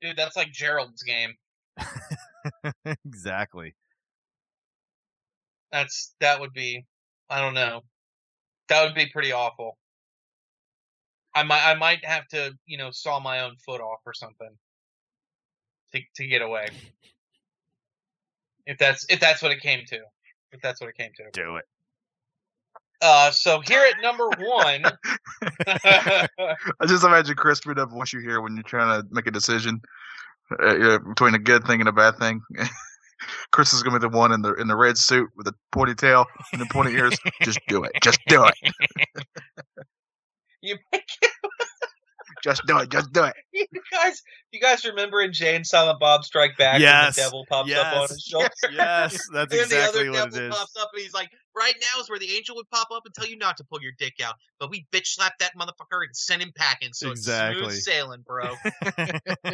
[0.00, 1.34] dude, that's like Gerald's game.
[3.04, 3.76] exactly.
[5.70, 6.84] That's that would be,
[7.28, 7.82] I don't know,
[8.70, 9.78] that would be pretty awful.
[11.34, 14.50] I might I might have to you know saw my own foot off or something
[15.92, 16.68] to to get away.
[18.66, 19.98] If that's if that's what it came to,
[20.52, 21.24] if that's what it came to.
[21.32, 21.64] Do it.
[23.02, 24.84] Uh, so here at number one,
[25.66, 29.30] I just imagine Chris crisping up what you hear when you're trying to make a
[29.30, 29.80] decision
[30.62, 32.42] uh, between a good thing and a bad thing.
[33.52, 35.94] Chris is gonna be the one in the in the red suit with the pointy
[35.94, 37.18] tail and the pointy ears.
[37.42, 37.92] Just do it.
[38.02, 38.54] Just do it.
[40.62, 40.76] you,
[42.42, 42.90] Just do it.
[42.90, 43.34] Just do it.
[43.52, 47.28] you guys, you guys remember in Jay and Silent Bob Strike Back Yes, when the
[47.28, 48.48] devil pops up on his shoulder?
[48.72, 50.54] Yes, that's and exactly the other it devil is.
[50.54, 53.14] pops up and he's like, right now is where the angel would pop up and
[53.14, 54.34] tell you not to pull your dick out.
[54.58, 56.90] But we bitch slapped that motherfucker and sent him packing.
[56.94, 57.62] So it's Exactly.
[57.62, 58.54] smooth sailing, bro.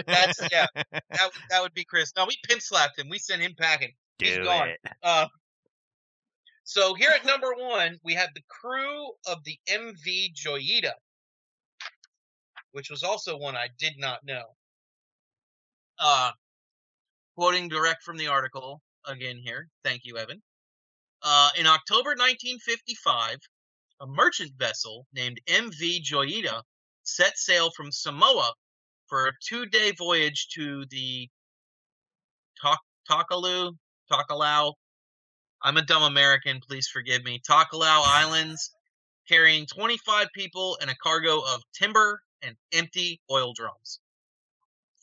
[0.07, 0.67] That's yeah.
[0.75, 2.13] That would- that would be Chris.
[2.17, 3.09] No, we pin slapped him.
[3.09, 3.93] We sent him packing.
[4.19, 4.69] He's Do gone.
[4.69, 4.81] it.
[5.03, 5.27] Uh,
[6.67, 10.91] so here at number one, we have the crew of the MV Joyita,
[12.73, 14.43] which was also one I did not know.
[15.97, 16.33] Uh,
[17.37, 19.69] quoting direct from the article again here.
[19.85, 20.43] Thank you, Evan.
[21.23, 23.37] Uh, in October 1955,
[24.01, 26.62] a merchant vessel named MV Joyita
[27.05, 28.53] set sail from Samoa
[29.07, 31.29] for a two-day voyage to the
[32.61, 33.73] Tak- Takalu,
[34.11, 34.75] Takalau.
[35.63, 37.41] I'm a dumb American, please forgive me.
[37.41, 38.71] Takalau Islands,
[39.29, 44.01] carrying 25 people and a cargo of timber and empty oil drums.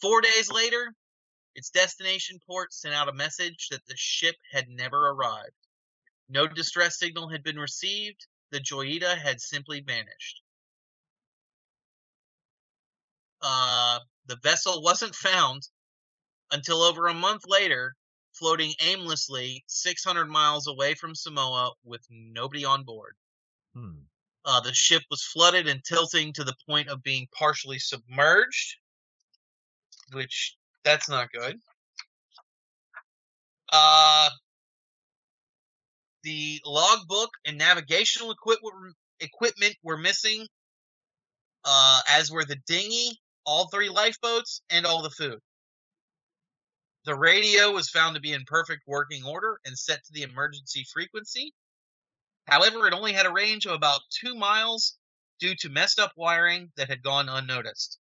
[0.01, 0.93] Four days later,
[1.55, 5.51] its destination port sent out a message that the ship had never arrived.
[6.29, 8.25] No distress signal had been received.
[8.51, 10.41] The Joyita had simply vanished.
[13.41, 15.67] Uh, the vessel wasn't found
[16.51, 17.95] until over a month later,
[18.33, 23.15] floating aimlessly 600 miles away from Samoa with nobody on board.
[23.75, 23.99] Hmm.
[24.45, 28.75] Uh, the ship was flooded and tilting to the point of being partially submerged,
[30.11, 31.57] which that's not good.
[33.71, 34.29] Uh,
[36.23, 40.45] the logbook and navigational equipment equipment were missing,
[41.63, 45.39] uh, as were the dinghy, all three lifeboats, and all the food.
[47.05, 50.85] The radio was found to be in perfect working order and set to the emergency
[50.93, 51.53] frequency.
[52.47, 54.97] However, it only had a range of about two miles
[55.39, 57.99] due to messed up wiring that had gone unnoticed.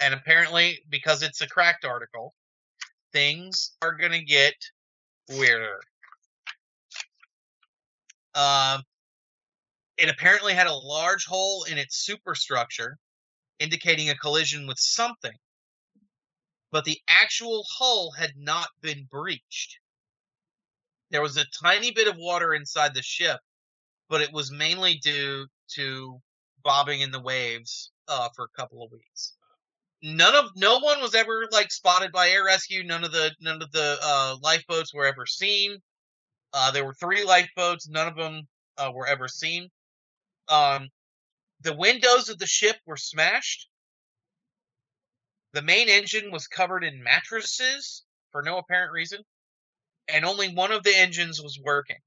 [0.00, 2.34] and apparently because it's a cracked article,
[3.12, 4.54] things are gonna get
[5.30, 5.80] weirder.
[8.34, 8.82] Um,
[9.96, 12.98] it apparently had a large hole in its superstructure,
[13.58, 15.32] indicating a collision with something.
[16.70, 19.78] But the actual hull had not been breached.
[21.10, 23.40] There was a tiny bit of water inside the ship,
[24.08, 26.20] but it was mainly due to
[26.62, 29.34] bobbing in the waves uh, for a couple of weeks.
[30.02, 32.84] None of no one was ever like spotted by air rescue.
[32.84, 35.78] None of the none of the uh, lifeboats were ever seen.
[36.52, 37.88] Uh, there were three lifeboats.
[37.88, 38.46] None of them
[38.76, 39.70] uh, were ever seen.
[40.48, 40.88] Um,
[41.62, 43.67] the windows of the ship were smashed.
[45.52, 49.22] The main engine was covered in mattresses for no apparent reason,
[50.08, 51.98] and only one of the engines was working.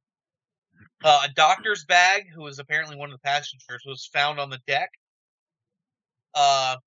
[1.03, 4.59] Uh, a doctor's bag, who was apparently one of the passengers, was found on the
[4.67, 4.89] deck.
[6.33, 6.77] Uh,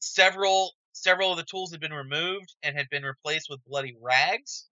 [0.00, 4.66] several several of the tools had been removed and had been replaced with bloody rags.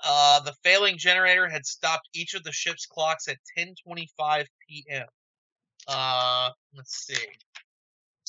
[0.00, 5.06] Uh, the failing generator had stopped each of the ship's clocks at 10:25 p.m.
[5.86, 7.26] Uh, let's see.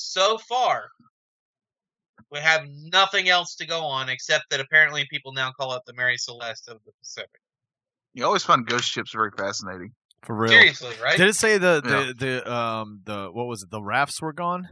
[0.02, 0.90] So far,
[2.32, 5.94] we have nothing else to go on except that apparently people now call it the
[5.94, 7.42] Mary Celeste of the Pacific.
[8.14, 9.92] You always find ghost ships very fascinating.
[10.24, 10.52] For real.
[10.52, 11.18] Seriously, right?
[11.18, 12.14] Did it say the, Yeah.
[12.14, 13.72] the the um the what was it?
[13.72, 14.68] The rafts were gone.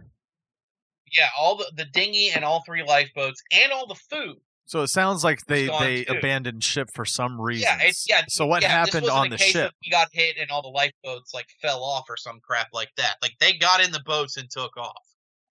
[1.18, 4.38] yeah, all the the dinghy and all three lifeboats and all the food.
[4.66, 6.18] So it sounds like they they too.
[6.18, 7.64] abandoned ship for some reason.
[7.64, 8.24] Yeah, it's yeah.
[8.28, 9.72] So what yeah, this happened wasn't on a the case ship?
[9.86, 13.16] We got hit and all the lifeboats like fell off or some crap like that.
[13.22, 15.02] Like they got in the boats and took off.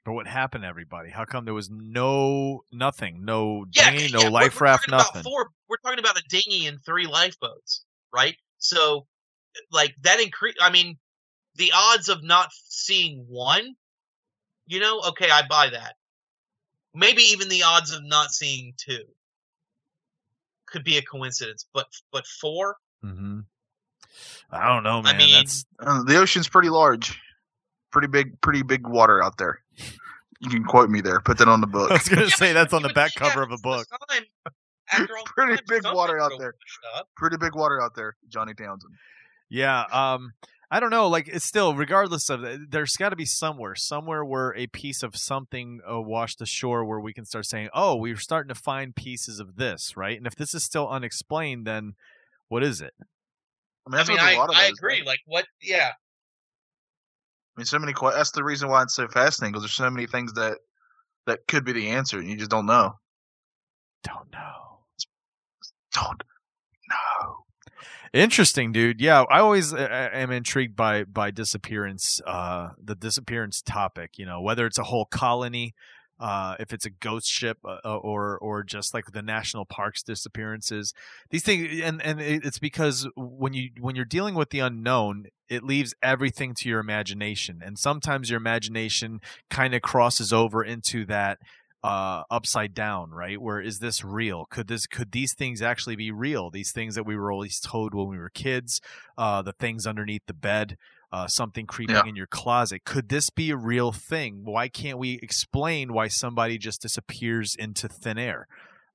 [0.07, 1.11] But what happened, to everybody?
[1.11, 4.83] How come there was no nothing, no Yeah, dinghy, yeah, no we're- life we're raft,
[4.85, 5.23] talking about nothing?
[5.25, 7.85] Four, we're talking about a dinghy and three lifeboats,
[8.15, 8.37] right?
[8.59, 9.09] So,
[9.73, 10.55] like that increase.
[10.61, 10.97] I mean,
[11.57, 13.75] the odds of not seeing one,
[14.69, 15.97] you know, okay, I buy that.
[16.95, 19.05] Maybe even the odds of not seeing two
[20.67, 22.77] could be a coincidence, but but four.
[23.01, 23.41] hmm
[24.53, 25.17] I don't know, man.
[25.17, 27.21] I mean, That's Uh, the ocean's pretty large,
[27.91, 29.63] pretty big, pretty big water out there.
[30.41, 31.21] You can quote me there.
[31.21, 31.91] Put that on the book.
[31.93, 33.87] I was gonna Yeah, say that's on the back cover of a book.
[33.89, 34.27] this time-
[34.93, 36.53] after all this Pretty time, big water out there.
[36.53, 38.95] push pretty big water out there, Johnny Townsend.
[39.51, 40.33] Yeah, um
[40.71, 44.53] I don't know, like it's still regardless of there's got to be somewhere, somewhere where
[44.57, 48.49] a piece of something uh, washed ashore where we can start saying, "Oh, we're starting
[48.53, 50.17] to find pieces of this," right?
[50.19, 51.93] And if this is still unexplained, then
[52.49, 52.95] what is it?
[53.87, 55.01] I mean, I mean, what a I, lot of I those, agree.
[55.03, 55.07] though.
[55.07, 55.47] Like, what?
[55.63, 55.93] Yeah,
[57.57, 57.93] I mean, so many.
[57.93, 60.59] que- That's the reason why it's so fascinating because there's so many things that
[61.27, 62.93] that could be the answer, and you just don't know.
[64.03, 64.81] Don't know.
[65.95, 66.23] Don't
[66.91, 67.37] know.
[68.13, 69.01] Interesting, dude.
[69.01, 74.19] Yeah, I always uh, am intrigued by by disappearance, uh, the disappearance topic.
[74.19, 75.75] You know, whether it's a whole colony,
[76.19, 80.03] uh, if it's a ghost ship, uh, uh, or or just like the national parks
[80.03, 80.95] disappearances.
[81.31, 85.63] These things, and and it's because when you when you're dealing with the unknown, it
[85.63, 91.39] leaves everything to your imagination, and sometimes your imagination kind of crosses over into that
[91.85, 96.11] uh upside down right where is this real could this could these things actually be
[96.11, 98.81] real these things that we were always told when we were kids
[99.19, 100.79] uh the things underneath the bed
[101.13, 102.05] uh something creeping Yeah.
[102.07, 106.59] in your closet could this be a real thing why can't we explain why somebody
[106.59, 108.47] just disappears into thin air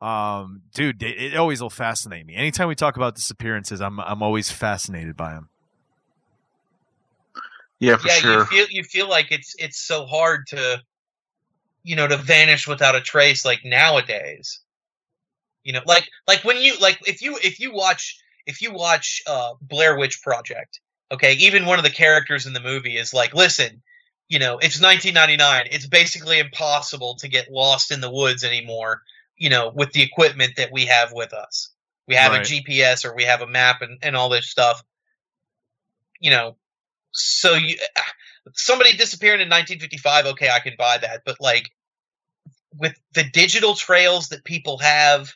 [0.01, 4.21] um dude it, it always will fascinate me anytime we talk about disappearances i'm i'm
[4.23, 5.49] always fascinated by them
[7.81, 8.17] Yeah, for yeah.
[8.17, 8.39] sure.
[8.39, 10.81] You feel you feel like it's it's so hard to,
[11.83, 13.43] you know, to vanish without a trace.
[13.43, 14.61] Like nowadays,
[15.63, 19.23] you know, like like when you like if you if you watch if you watch
[19.25, 20.79] uh Blair Witch Project,
[21.11, 23.81] okay, even one of the characters in the movie is like, listen,
[24.29, 25.67] you know, it's 1999.
[25.71, 29.01] It's basically impossible to get lost in the woods anymore.
[29.37, 31.71] You know, with the equipment that we have with us,
[32.07, 32.41] we have Right.
[32.41, 34.83] a GPS or we have a map and and all this stuff.
[36.19, 36.57] You know,
[37.11, 37.77] so you
[38.53, 41.69] somebody disappearing in 1955 okay i can buy that but like
[42.75, 45.35] with the digital trails that people have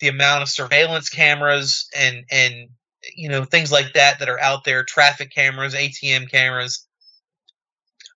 [0.00, 2.68] the amount of surveillance cameras and and
[3.16, 6.86] you know things like that that are out there traffic cameras atm cameras.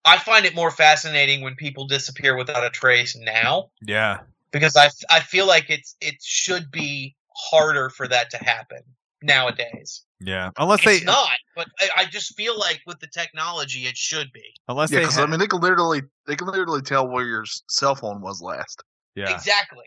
[0.04, 4.18] I find it more fascinating when people disappear without a trace now yeah.
[4.50, 8.80] because i i feel like it's it should be harder for that to happen
[9.22, 10.02] nowadays.
[10.20, 10.50] Yeah.
[10.58, 14.32] Unless it's they not but I, I just feel like with the technology it should
[14.32, 14.44] be.
[14.68, 17.44] Unless Yeah, they because I mean, they can literally they can literally tell where your
[17.68, 18.82] cell phone was last.
[19.14, 19.34] yeah.
[19.34, 19.86] Exactly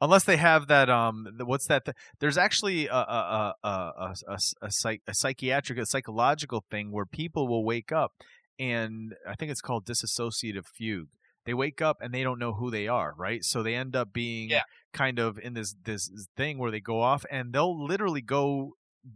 [0.00, 4.38] unless they have that um what's that th- there's actually a a a a, a,
[4.62, 8.12] a, psych, a psychiatric a psychological thing where people will wake up
[8.58, 11.08] and i think it's called disassociative fugue
[11.44, 13.44] they wake up and they don't know who they are, right?
[13.44, 14.62] So they end up being Yeah.
[14.92, 18.72] kind of in this this thing where they go off and they'll literally go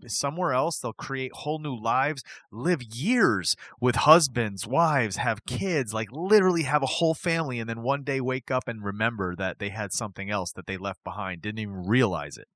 [0.07, 6.09] somewhere else they'll create whole new lives live years with husbands wives have kids like
[6.13, 9.69] literally have a whole family and then one day wake up and remember that they
[9.69, 12.49] had something else that they left behind didn't even realize it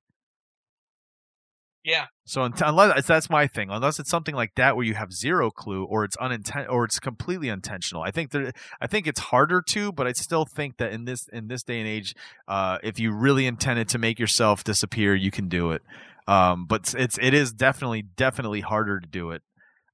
[1.85, 2.07] Yeah.
[2.25, 5.85] so unless that's my thing, unless it's something like that where you have zero clue
[5.85, 8.03] or it's uninten- or it's completely intentional.
[8.03, 11.29] I think that I think it's harder to, but I still think that in this
[11.29, 12.15] in this day and age,
[12.49, 15.83] uh, if you really intended to make yourself disappear, you can do it.
[16.27, 19.43] Um, but it's it is definitely definitely harder to do it.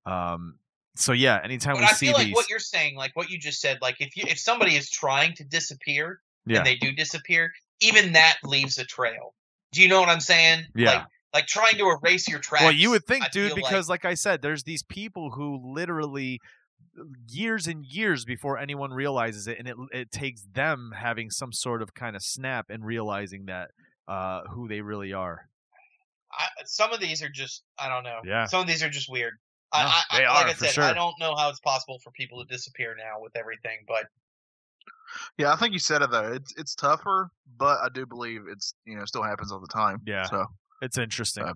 [0.06, 0.60] Um,
[0.94, 3.30] so yeah, anytime But we I see feel like these, what you're saying, like what
[3.30, 6.76] you just said, like if you if somebody is trying to disappear yeah, and they
[6.76, 9.34] do disappear, even that leaves a trail.
[9.72, 10.64] Do you know what I'm saying?
[10.74, 10.90] Yeah.
[10.90, 12.64] Like, like trying to erase your tracks.
[12.64, 16.40] Well, you would think, I dude, because like I said, there's these people who literally
[17.28, 21.82] years and years before anyone realizes it, and it it takes them having some sort
[21.82, 23.70] of kind of snap and realizing that
[24.08, 25.48] uh, who they really are.
[26.32, 28.20] I, some of these are just I don't know.
[28.24, 28.46] Yeah.
[28.46, 29.34] Some of these are just weird.
[29.72, 30.84] No, I, I, they like are, I for said, sure.
[30.84, 34.06] I don't know how it's possible for people to disappear now with everything, but
[35.38, 36.32] Yeah, I think you said it though.
[36.32, 40.00] It's it's tougher, but I do believe it's you know still happens all the time.
[40.06, 40.24] Yeah.
[40.24, 40.46] So
[40.82, 41.44] It's interesting.
[41.44, 41.54] Uh,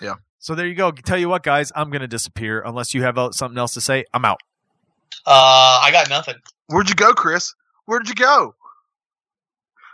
[0.00, 0.14] yeah.
[0.38, 0.90] So there you go.
[0.90, 4.04] Tell you what, guys, I'm gonna disappear unless you have uh, something else to say.
[4.12, 4.40] I'm out.
[5.26, 6.36] uh, I got nothing.
[6.68, 7.54] where'd you go, Chris?
[7.86, 8.54] Where'd you go?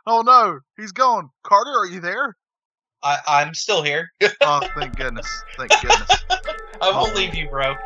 [0.07, 1.29] Oh no, he's gone.
[1.45, 2.37] Carter, are you there?
[3.03, 4.11] I, I'm still here.
[4.41, 5.29] Oh, thank goodness.
[5.57, 6.09] Thank goodness.
[6.81, 7.15] I won't Oh.
[7.17, 7.75] leave you, bro.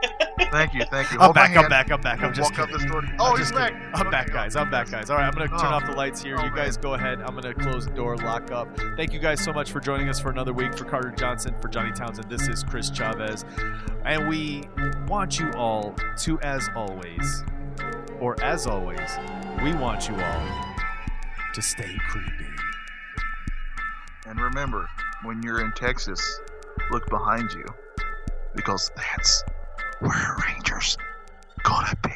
[0.50, 1.18] Thank you, thank you.
[1.18, 1.50] I'm Hold my back.
[1.50, 1.68] I'm hand.
[1.70, 1.90] back.
[1.90, 2.22] I'm back.
[2.22, 2.82] I'm just walk up kidding.
[2.82, 3.02] this door.
[3.04, 3.72] I'm Oh, he's just back.
[3.72, 3.88] kidding.
[3.94, 4.54] I'm back, guys.
[4.56, 5.08] I'm back, guys.
[5.08, 5.58] All right, I'm gonna oh.
[5.58, 5.76] turn Oh.
[5.76, 6.36] off the lights here.
[6.38, 6.82] Oh, you guys man.
[6.82, 7.20] go ahead.
[7.22, 8.68] I'm gonna close the door, lock up.
[8.96, 10.76] Thank you guys so much for joining us for another week.
[10.76, 13.44] For Carter Johnson, for Johnny Townsend, this is Chris Chavez,
[14.04, 14.68] and we
[15.06, 17.44] want you all to, as always,
[18.20, 19.10] or as always,
[19.62, 20.46] we want you all
[21.54, 22.46] to stay creepy.
[24.26, 24.88] And remember,
[25.24, 26.40] when you're in Texas,
[26.90, 27.64] look behind you
[28.54, 29.44] because that's
[30.00, 30.96] where Rangers
[31.62, 32.10] gonna be.